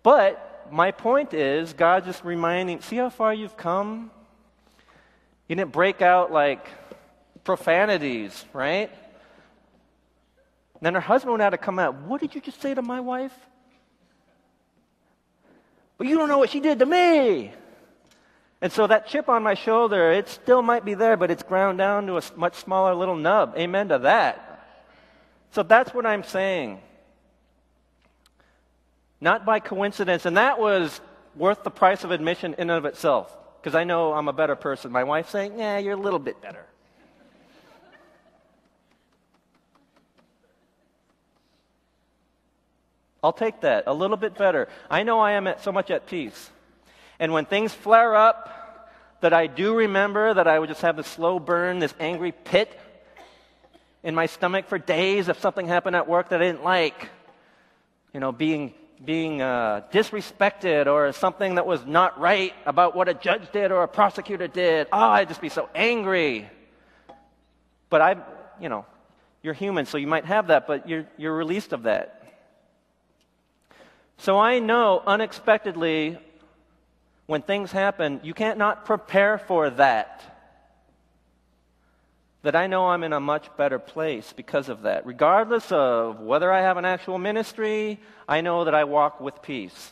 But 0.03 0.54
my 0.71 0.91
point 0.91 1.33
is, 1.33 1.73
God 1.73 2.05
just 2.05 2.23
reminding, 2.23 2.81
see 2.81 2.97
how 2.97 3.09
far 3.09 3.33
you've 3.33 3.57
come? 3.57 4.11
You 5.47 5.55
didn't 5.55 5.71
break 5.71 6.01
out 6.01 6.31
like 6.31 6.67
profanities, 7.43 8.45
right? 8.53 8.91
then 10.81 10.93
her 10.93 11.01
husband 11.01 11.31
would 11.31 11.41
have 11.41 11.51
to 11.51 11.57
come 11.57 11.79
out. 11.79 11.95
What 11.95 12.21
did 12.21 12.35
you 12.35 12.41
just 12.41 12.61
say 12.61 12.75
to 12.75 12.81
my 12.83 12.99
wife? 12.99 13.33
But 15.97 16.05
you 16.05 16.15
don't 16.15 16.29
know 16.29 16.37
what 16.37 16.51
she 16.51 16.59
did 16.59 16.77
to 16.79 16.85
me. 16.85 17.51
And 18.61 18.71
so 18.71 18.85
that 18.85 19.07
chip 19.07 19.27
on 19.27 19.41
my 19.41 19.55
shoulder, 19.55 20.11
it 20.11 20.29
still 20.29 20.61
might 20.61 20.85
be 20.85 20.93
there, 20.93 21.17
but 21.17 21.31
it's 21.31 21.41
ground 21.41 21.79
down 21.79 22.05
to 22.07 22.17
a 22.17 22.21
much 22.35 22.55
smaller 22.55 22.93
little 22.93 23.15
nub. 23.15 23.55
Amen 23.57 23.89
to 23.89 23.99
that. 23.99 24.67
So 25.51 25.63
that's 25.63 25.93
what 25.93 26.05
I'm 26.05 26.23
saying. 26.23 26.79
Not 29.25 29.43
by 29.43 29.59
coincidence. 29.59 30.27
And 30.27 30.37
that 30.37 30.59
was 30.59 31.01
worth 31.35 31.63
the 31.63 31.71
price 31.71 32.03
of 32.03 32.11
admission 32.11 32.53
in 32.53 32.69
and 32.69 32.71
of 32.77 32.85
itself 32.85 33.35
because 33.59 33.73
I 33.73 33.83
know 33.83 34.13
I'm 34.13 34.27
a 34.27 34.33
better 34.33 34.55
person. 34.55 34.91
My 34.91 35.03
wife's 35.03 35.31
saying, 35.31 35.57
yeah, 35.57 35.79
you're 35.79 35.93
a 35.93 35.99
little 35.99 36.19
bit 36.19 36.39
better. 36.43 36.63
I'll 43.23 43.33
take 43.33 43.61
that. 43.61 43.85
A 43.87 43.93
little 43.95 44.15
bit 44.15 44.37
better. 44.37 44.67
I 44.91 45.01
know 45.01 45.19
I 45.19 45.31
am 45.31 45.47
at, 45.47 45.63
so 45.63 45.71
much 45.71 45.89
at 45.89 46.05
peace. 46.05 46.51
And 47.17 47.33
when 47.33 47.45
things 47.45 47.73
flare 47.73 48.15
up, 48.15 48.91
that 49.21 49.33
I 49.33 49.47
do 49.47 49.73
remember 49.73 50.35
that 50.35 50.47
I 50.47 50.59
would 50.59 50.69
just 50.69 50.83
have 50.83 50.97
this 50.97 51.07
slow 51.07 51.39
burn, 51.39 51.79
this 51.79 51.95
angry 51.99 52.31
pit 52.31 52.79
in 54.03 54.13
my 54.13 54.27
stomach 54.27 54.67
for 54.67 54.77
days 54.77 55.29
if 55.29 55.39
something 55.41 55.65
happened 55.65 55.95
at 55.95 56.07
work 56.07 56.29
that 56.29 56.43
I 56.43 56.45
didn't 56.45 56.63
like. 56.63 57.09
You 58.13 58.19
know, 58.19 58.31
being 58.31 58.75
being 59.03 59.41
uh, 59.41 59.81
disrespected 59.91 60.87
or 60.87 61.11
something 61.11 61.55
that 61.55 61.65
was 61.65 61.85
not 61.85 62.19
right 62.19 62.53
about 62.65 62.95
what 62.95 63.09
a 63.09 63.13
judge 63.13 63.51
did 63.51 63.71
or 63.71 63.83
a 63.83 63.87
prosecutor 63.87 64.47
did. 64.47 64.87
Oh, 64.91 64.97
I'd 64.97 65.27
just 65.27 65.41
be 65.41 65.49
so 65.49 65.69
angry. 65.75 66.49
But 67.89 68.01
I, 68.01 68.15
you 68.59 68.69
know, 68.69 68.85
you're 69.43 69.53
human, 69.53 69.85
so 69.85 69.97
you 69.97 70.07
might 70.07 70.25
have 70.25 70.47
that, 70.47 70.67
but 70.67 70.87
you're, 70.87 71.07
you're 71.17 71.35
released 71.35 71.73
of 71.73 71.83
that. 71.83 72.23
So 74.17 74.39
I 74.39 74.59
know 74.59 75.03
unexpectedly 75.05 76.17
when 77.25 77.41
things 77.41 77.71
happen, 77.71 78.21
you 78.23 78.33
can't 78.33 78.57
not 78.57 78.85
prepare 78.85 79.37
for 79.37 79.69
that. 79.71 80.34
That 82.45 82.55
I 82.55 82.67
know 82.67 82.89
I'm 82.89 83.01
in 83.01 83.11
a 83.11 83.19
much 83.19 83.49
better 83.57 83.79
place 83.79 84.31
because 84.31 84.69
of 84.69 84.83
that. 84.83 85.07
Regardless 85.07 85.71
of 85.71 86.19
whether 86.19 86.51
I 86.51 86.61
have 86.61 86.77
an 86.77 86.85
actual 86.85 87.17
ministry, 87.17 87.99
I 88.29 88.41
know 88.41 88.65
that 88.65 88.75
I 88.75 88.83
walk 88.83 89.19
with 89.19 89.41
peace. 89.41 89.91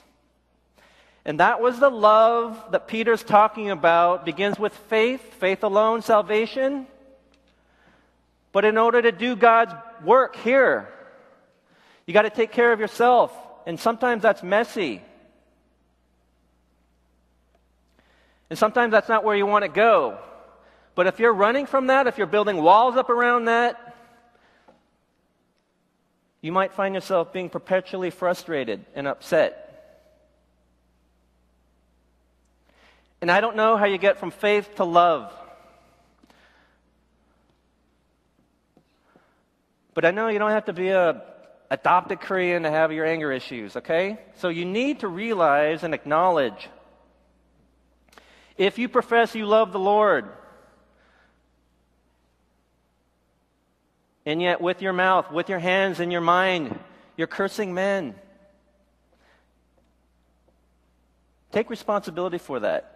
And 1.26 1.40
that 1.40 1.62
was 1.62 1.80
the 1.80 1.90
love 1.90 2.64
that 2.70 2.88
Peter's 2.88 3.24
talking 3.24 3.72
about. 3.72 4.24
Begins 4.24 4.60
with 4.60 4.72
faith, 4.88 5.34
faith 5.40 5.64
alone, 5.64 6.04
salvation. 6.04 6.86
But 8.52 8.66
in 8.66 8.78
order 8.78 9.02
to 9.02 9.12
do 9.12 9.36
God's 9.36 9.74
work 10.06 10.36
here, 10.36 10.88
you 12.06 12.14
got 12.14 12.22
to 12.22 12.30
take 12.30 12.52
care 12.52 12.72
of 12.72 12.80
yourself. 12.80 13.36
And 13.66 13.80
sometimes 13.80 14.22
that's 14.22 14.44
messy. 14.44 15.02
And 18.52 18.60
sometimes 18.60 18.92
that's 18.92 19.10
not 19.10 19.24
where 19.24 19.36
you 19.36 19.48
want 19.48 19.64
to 19.64 19.70
go. 19.70 20.20
But 20.96 21.08
if 21.08 21.20
you're 21.20 21.34
running 21.34 21.66
from 21.66 21.88
that, 21.88 22.08
if 22.08 22.18
you're 22.18 22.28
building 22.28 22.62
walls 22.62 22.96
up 22.96 23.10
around 23.10 23.46
that, 23.46 23.96
you 26.42 26.52
might 26.52 26.74
find 26.74 26.94
yourself 26.94 27.32
being 27.34 27.50
perpetually 27.50 28.10
frustrated 28.10 28.86
and 28.96 29.08
upset. 29.08 29.60
And 33.22 33.32
I 33.32 33.40
don't 33.40 33.56
know 33.56 33.78
how 33.78 33.86
you 33.86 33.98
get 33.98 34.20
from 34.20 34.32
faith 34.32 34.76
to 34.76 34.84
love. 34.84 35.34
But 39.94 40.06
I 40.06 40.12
know 40.12 40.28
you 40.28 40.40
don't 40.40 40.52
have 40.52 40.66
to 40.66 40.74
be 40.74 40.90
a 40.90 41.24
adopted 41.72 42.22
Korean 42.22 42.64
to 42.64 42.70
have 42.70 42.92
your 42.92 43.06
anger 43.06 43.32
issues, 43.32 43.76
okay? 43.78 44.20
So 44.36 44.50
you 44.50 44.64
need 44.64 45.00
to 45.00 45.08
realize 45.08 45.84
and 45.84 45.94
acknowledge 45.94 46.70
if 48.58 48.78
you 48.78 48.88
profess 48.88 49.34
you 49.34 49.48
love 49.48 49.72
the 49.72 49.80
Lord, 49.80 50.30
and 54.26 54.42
yet 54.42 54.62
with 54.62 54.82
your 54.82 54.94
mouth, 54.94 55.32
with 55.32 55.50
your 55.50 55.60
hands 55.60 56.00
and 56.00 56.12
your 56.12 56.22
mind, 56.22 56.78
you're 57.18 57.28
cursing 57.28 57.74
men. 57.74 58.16
Take 61.52 61.70
responsibility 61.70 62.38
for 62.38 62.62
that. 62.62 62.90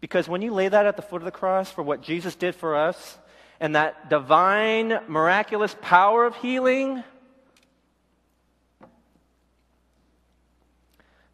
Because 0.00 0.28
when 0.28 0.42
you 0.42 0.52
lay 0.52 0.68
that 0.68 0.86
at 0.86 0.96
the 0.96 1.02
foot 1.02 1.22
of 1.22 1.24
the 1.24 1.30
cross 1.30 1.70
for 1.70 1.82
what 1.82 2.02
Jesus 2.02 2.34
did 2.34 2.54
for 2.54 2.76
us, 2.76 3.18
and 3.60 3.74
that 3.74 4.08
divine, 4.08 5.00
miraculous 5.08 5.74
power 5.80 6.24
of 6.24 6.36
healing, 6.36 7.02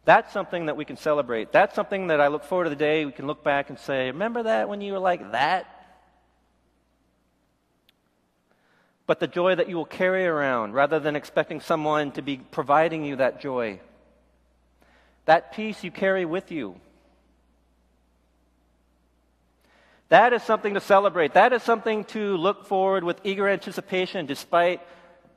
that's 0.05 0.31
something 0.33 0.67
that 0.67 0.77
we 0.77 0.85
can 0.85 0.97
celebrate. 0.97 1.51
That's 1.51 1.75
something 1.75 2.07
that 2.07 2.21
I 2.21 2.27
look 2.27 2.43
forward 2.43 2.65
to 2.65 2.69
the 2.69 2.75
day 2.75 3.05
we 3.05 3.11
can 3.11 3.27
look 3.27 3.43
back 3.43 3.69
and 3.69 3.77
say, 3.77 4.07
Remember 4.07 4.43
that 4.43 4.69
when 4.69 4.81
you 4.81 4.93
were 4.93 4.99
like 4.99 5.31
that? 5.33 5.74
But 9.07 9.19
the 9.19 9.27
joy 9.27 9.55
that 9.55 9.69
you 9.69 9.75
will 9.75 9.85
carry 9.85 10.25
around 10.25 10.73
rather 10.73 10.99
than 10.99 11.15
expecting 11.15 11.61
someone 11.61 12.11
to 12.13 12.21
be 12.21 12.37
providing 12.37 13.05
you 13.05 13.17
that 13.17 13.39
joy. 13.39 13.79
That 15.25 15.53
peace 15.53 15.83
you 15.83 15.91
carry 15.91 16.25
with 16.25 16.51
you. 16.51 16.79
That 20.09 20.33
is 20.33 20.43
something 20.43 20.75
to 20.75 20.81
celebrate. 20.81 21.33
That 21.33 21.53
is 21.53 21.63
something 21.63 22.05
to 22.05 22.37
look 22.37 22.65
forward 22.65 23.03
with 23.03 23.19
eager 23.23 23.47
anticipation 23.47 24.25
despite 24.25 24.81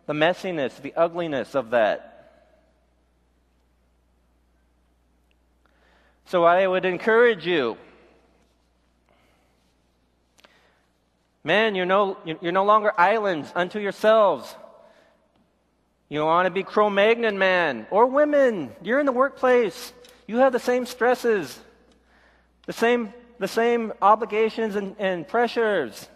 the 0.07 0.12
messiness, 0.12 0.81
the 0.81 0.94
ugliness 0.94 1.54
of 1.54 1.70
that. 1.70 2.14
So 6.26 6.44
I 6.44 6.66
would 6.66 6.85
encourage 6.85 7.46
you. 7.46 7.78
Men, 11.48 11.74
you're 11.74 11.87
no, 11.87 12.18
you're 12.26 12.52
no 12.52 12.66
longer 12.66 12.92
islands 12.98 13.50
unto 13.54 13.78
yourselves. 13.78 14.54
You 16.11 16.20
want 16.20 16.44
to 16.44 16.50
be 16.50 16.62
Cro 16.62 16.90
Magnon 16.90 17.38
man 17.38 17.87
or 17.90 18.04
women. 18.04 18.70
You're 18.82 19.00
in 19.00 19.06
the 19.06 19.12
workplace. 19.12 19.94
You 20.26 20.37
have 20.37 20.52
the 20.52 20.58
same 20.58 20.84
stresses, 20.84 21.58
the 22.66 22.74
same 22.74 23.14
the 23.38 23.48
same 23.48 23.94
obligations 24.02 24.76
and, 24.76 24.94
and 24.98 25.26
pressures. 25.26 26.11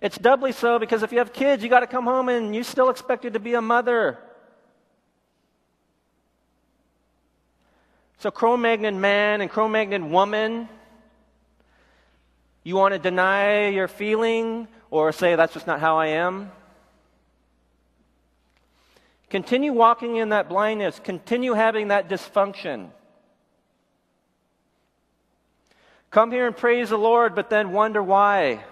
It's 0.00 0.18
doubly 0.18 0.50
so 0.50 0.80
because 0.80 1.04
if 1.04 1.12
you 1.12 1.18
have 1.18 1.32
kids, 1.32 1.62
you 1.62 1.68
got 1.68 1.80
to 1.80 1.86
come 1.86 2.04
home 2.04 2.28
and 2.28 2.52
you 2.52 2.64
still 2.64 2.90
expected 2.90 3.34
to 3.34 3.38
be 3.38 3.54
a 3.54 3.62
mother. 3.62 4.18
So, 8.18 8.32
Cro 8.32 8.56
Magnon 8.56 9.00
man 9.00 9.40
and 9.40 9.48
Cro 9.48 9.68
Magnon 9.68 10.10
woman, 10.10 10.68
you 12.64 12.76
want 12.76 12.94
to 12.94 12.98
deny 12.98 13.68
your 13.68 13.86
feeling 13.86 14.66
or 14.90 15.12
say 15.12 15.36
that's 15.36 15.52
just 15.52 15.66
not 15.66 15.80
how 15.80 15.98
I 15.98 16.06
am? 16.08 16.50
Continue 19.28 19.72
walking 19.72 20.16
in 20.16 20.30
that 20.30 20.48
blindness, 20.48 21.00
continue 21.02 21.52
having 21.52 21.88
that 21.88 22.08
dysfunction. 22.08 22.88
Come 26.10 26.30
here 26.30 26.46
and 26.46 26.56
praise 26.56 26.90
the 26.90 26.96
Lord, 26.96 27.34
but 27.34 27.50
then 27.50 27.72
wonder 27.72 28.02
why. 28.02 28.64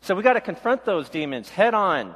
So 0.00 0.14
we 0.14 0.22
got 0.22 0.32
to 0.32 0.40
confront 0.40 0.84
those 0.84 1.08
demons 1.08 1.50
head 1.50 1.74
on. 1.74 2.14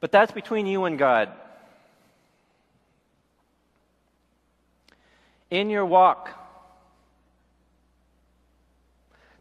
But 0.00 0.10
that's 0.10 0.32
between 0.32 0.66
you 0.66 0.84
and 0.84 0.98
God. 0.98 1.30
In 5.50 5.68
your 5.68 5.84
walk, 5.84 6.30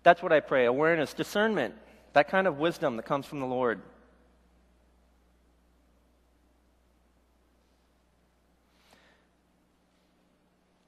that's 0.01 0.23
what 0.23 0.31
I 0.31 0.39
pray 0.39 0.65
awareness, 0.65 1.13
discernment, 1.13 1.75
that 2.13 2.29
kind 2.29 2.47
of 2.47 2.57
wisdom 2.57 2.97
that 2.97 3.03
comes 3.03 3.25
from 3.25 3.39
the 3.39 3.45
Lord. 3.45 3.79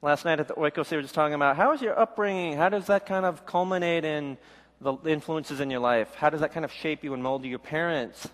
Last 0.00 0.24
night 0.24 0.40
at 0.40 0.48
the 0.48 0.54
Oikos, 0.54 0.88
they 0.88 0.96
were 0.96 1.02
just 1.02 1.14
talking 1.14 1.34
about 1.34 1.56
how 1.56 1.72
is 1.72 1.80
your 1.80 1.96
upbringing? 1.96 2.56
How 2.56 2.68
does 2.68 2.86
that 2.86 3.06
kind 3.06 3.24
of 3.24 3.46
culminate 3.46 4.04
in 4.04 4.36
the 4.80 4.96
influences 5.06 5.60
in 5.60 5.70
your 5.70 5.78
life? 5.78 6.12
How 6.16 6.28
does 6.28 6.40
that 6.40 6.52
kind 6.52 6.64
of 6.64 6.72
shape 6.72 7.04
you 7.04 7.14
and 7.14 7.22
mold 7.22 7.44
you? 7.44 7.50
Your 7.50 7.60
parents. 7.60 8.28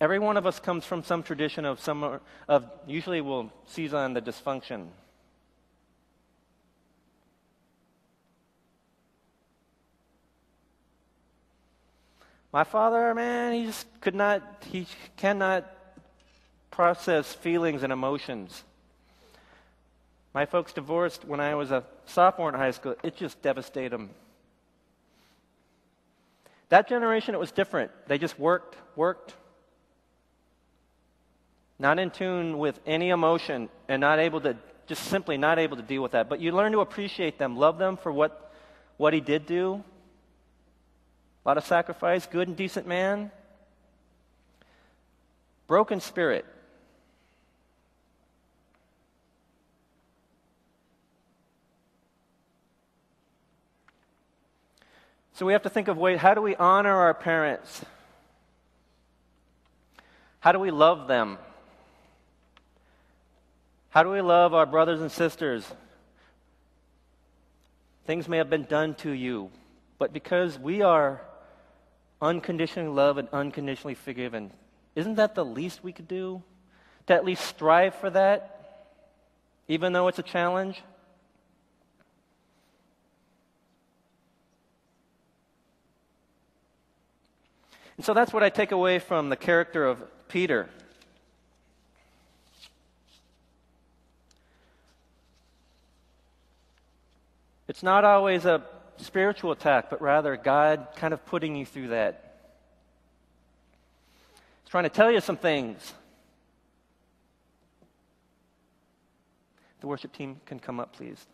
Every 0.00 0.18
one 0.18 0.38
of 0.38 0.46
us 0.46 0.58
comes 0.58 0.86
from 0.86 1.04
some 1.04 1.22
tradition 1.22 1.66
of 1.66 1.78
some 1.78 2.20
of 2.48 2.70
usually 2.86 3.20
we'll 3.20 3.52
seize 3.66 3.92
on 3.92 4.14
the 4.14 4.22
dysfunction. 4.22 4.86
My 12.52 12.64
father, 12.64 13.14
man, 13.14 13.52
he 13.52 13.66
just 13.66 13.86
could 14.00 14.14
not, 14.14 14.64
he 14.70 14.86
cannot 15.16 15.70
process 16.70 17.32
feelings 17.32 17.82
and 17.82 17.92
emotions. 17.92 18.64
My 20.32 20.46
folks 20.46 20.72
divorced 20.72 21.24
when 21.24 21.40
I 21.40 21.54
was 21.54 21.70
a 21.70 21.84
sophomore 22.06 22.48
in 22.48 22.54
high 22.54 22.70
school. 22.70 22.96
It 23.02 23.16
just 23.16 23.40
devastated 23.42 23.92
them. 23.92 24.10
That 26.70 26.88
generation, 26.88 27.34
it 27.34 27.38
was 27.38 27.52
different. 27.52 27.90
They 28.06 28.16
just 28.16 28.38
worked, 28.38 28.76
worked, 28.96 29.34
not 31.80 31.98
in 31.98 32.10
tune 32.10 32.58
with 32.58 32.78
any 32.84 33.08
emotion, 33.08 33.70
and 33.88 34.00
not 34.00 34.18
able 34.18 34.40
to, 34.42 34.54
just 34.86 35.02
simply 35.04 35.38
not 35.38 35.58
able 35.58 35.78
to 35.78 35.82
deal 35.82 36.02
with 36.02 36.12
that. 36.12 36.28
But 36.28 36.38
you 36.38 36.52
learn 36.52 36.72
to 36.72 36.80
appreciate 36.80 37.38
them, 37.38 37.56
love 37.56 37.78
them 37.78 37.96
for 37.96 38.12
what, 38.12 38.52
what 38.98 39.14
he 39.14 39.20
did 39.20 39.46
do. 39.46 39.82
A 41.44 41.48
lot 41.48 41.56
of 41.56 41.64
sacrifice, 41.64 42.26
good 42.26 42.48
and 42.48 42.56
decent 42.56 42.86
man. 42.86 43.30
Broken 45.66 46.00
spirit. 46.00 46.44
So 55.32 55.46
we 55.46 55.54
have 55.54 55.62
to 55.62 55.70
think 55.70 55.88
of 55.88 55.96
ways 55.96 56.20
how 56.20 56.34
do 56.34 56.42
we 56.42 56.54
honor 56.56 56.94
our 56.94 57.14
parents? 57.14 57.82
How 60.40 60.52
do 60.52 60.58
we 60.58 60.70
love 60.70 61.08
them? 61.08 61.38
How 63.90 64.02
do 64.02 64.10
we 64.10 64.20
love 64.20 64.54
our 64.54 64.66
brothers 64.66 65.00
and 65.00 65.12
sisters? 65.12 65.66
Things 68.06 68.28
may 68.28 68.38
have 68.38 68.50
been 68.50 68.64
done 68.64 68.94
to 68.96 69.10
you, 69.10 69.50
but 69.98 70.12
because 70.12 70.58
we 70.58 70.82
are 70.82 71.20
unconditionally 72.22 72.88
loved 72.88 73.18
and 73.18 73.28
unconditionally 73.32 73.94
forgiven, 73.94 74.50
isn't 74.94 75.16
that 75.16 75.34
the 75.34 75.44
least 75.44 75.84
we 75.84 75.92
could 75.92 76.08
do? 76.08 76.42
to 77.10 77.14
at 77.16 77.24
least 77.24 77.44
strive 77.44 77.92
for 77.96 78.08
that, 78.10 78.86
even 79.66 79.92
though 79.92 80.06
it's 80.06 80.20
a 80.20 80.22
challenge? 80.22 80.80
And 87.96 88.06
so 88.06 88.14
that's 88.14 88.32
what 88.32 88.44
I 88.44 88.48
take 88.48 88.70
away 88.70 89.00
from 89.00 89.28
the 89.28 89.36
character 89.36 89.84
of 89.84 90.02
Peter. 90.28 90.68
It's 97.70 97.84
not 97.84 98.04
always 98.04 98.46
a 98.46 98.64
spiritual 98.96 99.52
attack, 99.52 99.90
but 99.90 100.02
rather 100.02 100.36
God 100.36 100.88
kind 100.96 101.14
of 101.14 101.24
putting 101.24 101.54
you 101.54 101.64
through 101.64 101.90
that. 101.90 102.34
He's 104.64 104.70
trying 104.72 104.82
to 104.82 104.90
tell 104.90 105.08
you 105.08 105.20
some 105.20 105.36
things. 105.36 105.94
The 109.78 109.86
worship 109.86 110.12
team 110.12 110.40
can 110.46 110.58
come 110.58 110.80
up, 110.80 110.96
please. 110.96 111.24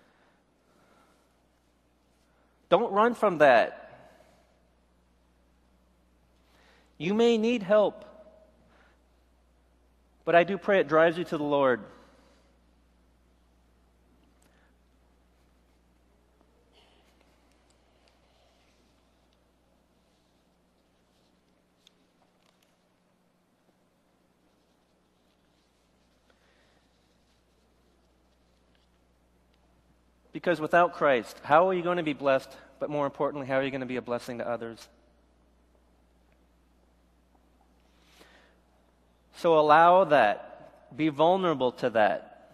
Don't 2.69 2.93
run 2.93 3.15
from 3.15 3.39
that. 3.39 4.13
You 6.99 7.15
may 7.15 7.39
need 7.39 7.63
help, 7.63 8.05
but 10.27 10.35
I 10.35 10.45
do 10.45 10.59
pray 10.59 10.81
it 10.81 10.87
drives 10.87 11.17
you 11.17 11.25
to 11.25 11.39
the 11.39 11.45
Lord. 11.45 11.81
Because 30.47 30.61
without 30.61 30.93
Christ, 30.93 31.41
how 31.43 31.69
are 31.69 31.75
you 31.75 31.83
going 31.83 31.97
to 31.97 32.05
be 32.05 32.13
blessed? 32.13 32.57
But 32.79 32.89
more 32.89 33.05
importantly, 33.05 33.49
how 33.49 33.57
are 33.57 33.65
you 33.65 33.73
going 33.73 33.81
to 33.81 33.85
be 33.85 33.97
a 33.97 34.01
blessing 34.01 34.39
to 34.39 34.49
others? 34.49 34.87
So 39.39 39.59
allow 39.59 40.05
that. 40.05 40.97
Be 40.97 41.09
vulnerable 41.09 41.73
to 41.73 41.91
that. 41.91 42.53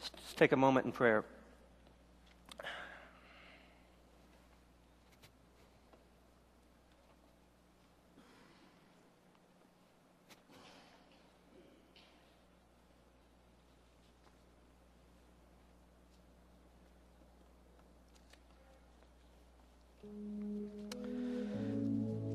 Let's 0.00 0.34
take 0.34 0.50
a 0.50 0.56
moment 0.56 0.86
in 0.86 0.90
prayer. 0.90 1.24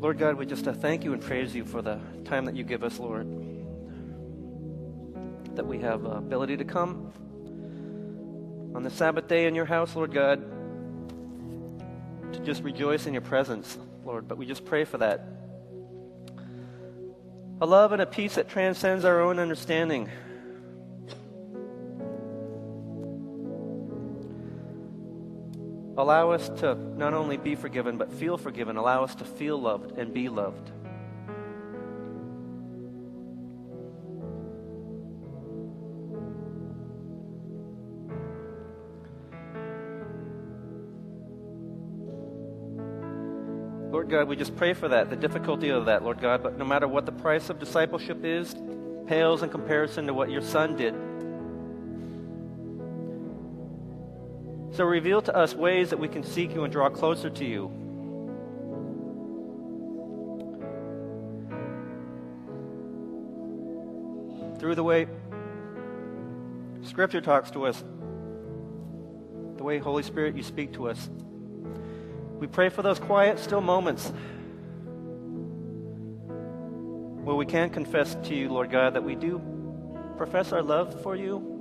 Lord 0.08 0.20
God, 0.20 0.36
we 0.38 0.46
just 0.46 0.66
uh, 0.66 0.72
thank 0.72 1.04
you 1.04 1.12
and 1.12 1.22
praise 1.22 1.54
you 1.54 1.66
for 1.66 1.82
the 1.82 2.00
time 2.24 2.46
that 2.46 2.56
you 2.56 2.64
give 2.64 2.82
us, 2.82 2.98
Lord. 2.98 3.28
That 5.58 5.68
we 5.68 5.80
have 5.80 6.06
uh, 6.06 6.12
ability 6.12 6.56
to 6.56 6.64
come 6.64 7.12
on 8.74 8.84
the 8.84 8.90
Sabbath 8.90 9.28
day 9.28 9.48
in 9.48 9.54
your 9.54 9.66
house, 9.66 9.98
Lord 9.98 10.14
God, 10.14 10.40
to 12.32 12.40
just 12.40 12.64
rejoice 12.64 13.06
in 13.06 13.12
your 13.12 13.22
presence, 13.22 13.78
Lord. 14.06 14.30
But 14.30 14.38
we 14.38 14.46
just 14.46 14.64
pray 14.64 14.86
for 14.86 14.98
that. 15.00 15.28
A 17.60 17.66
love 17.66 17.92
and 17.92 18.02
a 18.02 18.06
peace 18.06 18.36
that 18.36 18.48
transcends 18.48 19.04
our 19.04 19.20
own 19.20 19.40
understanding. 19.40 20.10
Allow 26.08 26.32
us 26.32 26.48
to 26.62 26.76
not 26.96 27.14
only 27.14 27.36
be 27.36 27.54
forgiven, 27.56 27.98
but 27.98 28.10
feel 28.14 28.38
forgiven. 28.38 28.78
Allow 28.78 29.04
us 29.04 29.14
to 29.16 29.26
feel 29.26 29.60
loved 29.60 29.98
and 29.98 30.14
be 30.14 30.30
loved. 30.30 30.72
Lord 43.92 44.10
God, 44.10 44.30
we 44.30 44.38
just 44.38 44.56
pray 44.56 44.74
for 44.74 44.88
that, 44.88 45.10
the 45.10 45.18
difficulty 45.18 45.72
of 45.72 45.88
that, 45.88 46.04
Lord 46.04 46.22
God. 46.22 46.42
But 46.42 46.58
no 46.58 46.64
matter 46.64 46.88
what 46.88 47.06
the 47.06 47.12
price 47.12 47.50
of 47.50 47.60
discipleship 47.60 48.24
is, 48.24 48.56
pales 49.08 49.44
in 49.44 49.50
comparison 49.50 50.08
to 50.08 50.14
what 50.14 50.32
your 50.32 50.42
Son 50.42 50.78
did 50.78 50.96
So 54.78 54.86
reveal 54.86 55.24
to 55.24 55.36
us 55.36 55.56
ways 55.56 55.90
that 55.90 55.98
we 55.98 56.08
can 56.08 56.22
seek 56.22 56.54
you 56.54 56.64
and 56.64 56.72
draw 56.72 56.88
closer 56.88 57.32
to 57.32 57.44
you. 57.44 57.72
Through 64.60 64.76
the 64.76 64.84
way 64.84 65.08
Scripture 66.84 67.22
talks 67.22 67.50
to 67.52 67.66
us, 67.66 67.84
the 69.56 69.64
way, 69.64 69.80
Holy 69.80 70.04
Spirit, 70.04 70.38
you 70.38 70.44
speak 70.44 70.74
to 70.74 70.90
us. 70.90 71.10
We 72.38 72.46
pray 72.46 72.70
for 72.70 72.84
those 72.84 73.00
quiet, 73.00 73.40
still 73.40 73.62
moments 73.62 74.14
where 77.24 77.36
we 77.36 77.48
can 77.48 77.72
confess 77.72 78.16
to 78.26 78.36
you, 78.36 78.50
Lord 78.50 78.70
God, 78.70 78.94
that 78.94 79.04
we 79.04 79.16
do 79.16 79.42
profess 80.18 80.52
our 80.52 80.62
love 80.62 81.02
for 81.02 81.16
you 81.16 81.57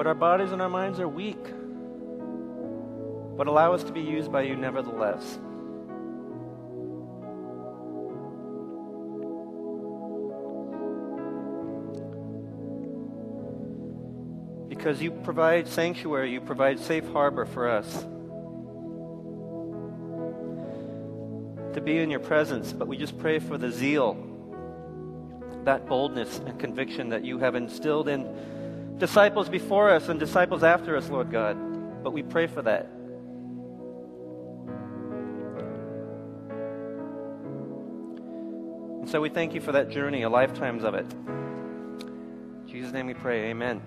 But 0.00 0.06
our 0.06 0.14
bodies 0.14 0.50
and 0.52 0.62
our 0.62 0.68
minds 0.70 0.98
are 0.98 1.06
weak. 1.06 1.44
But 3.36 3.48
allow 3.48 3.74
us 3.74 3.84
to 3.84 3.92
be 3.92 4.00
used 4.00 4.32
by 4.32 4.40
you 4.40 4.56
nevertheless. 4.56 5.38
Because 14.70 15.02
you 15.02 15.10
provide 15.10 15.68
sanctuary, 15.68 16.32
you 16.32 16.40
provide 16.40 16.78
safe 16.78 17.06
harbor 17.12 17.44
for 17.44 17.68
us. 17.68 18.06
To 21.74 21.82
be 21.84 21.98
in 21.98 22.08
your 22.08 22.20
presence, 22.20 22.72
but 22.72 22.88
we 22.88 22.96
just 22.96 23.18
pray 23.18 23.38
for 23.38 23.58
the 23.58 23.70
zeal, 23.70 24.16
that 25.64 25.84
boldness 25.86 26.38
and 26.38 26.58
conviction 26.58 27.10
that 27.10 27.22
you 27.22 27.36
have 27.40 27.54
instilled 27.54 28.08
in 28.08 28.24
disciples 29.00 29.48
before 29.48 29.90
us 29.90 30.08
and 30.08 30.20
disciples 30.20 30.62
after 30.62 30.96
us, 30.96 31.08
Lord 31.08 31.32
God. 31.32 31.56
But 32.04 32.12
we 32.12 32.22
pray 32.22 32.46
for 32.46 32.62
that. 32.62 32.86
And 39.00 39.10
so 39.10 39.20
we 39.20 39.30
thank 39.30 39.54
you 39.54 39.60
for 39.60 39.72
that 39.72 39.88
journey, 39.88 40.22
a 40.22 40.28
lifetimes 40.28 40.84
of 40.84 40.94
it. 40.94 41.10
In 41.12 42.68
Jesus' 42.68 42.92
name 42.92 43.06
we 43.06 43.14
pray. 43.14 43.50
Amen. 43.50 43.82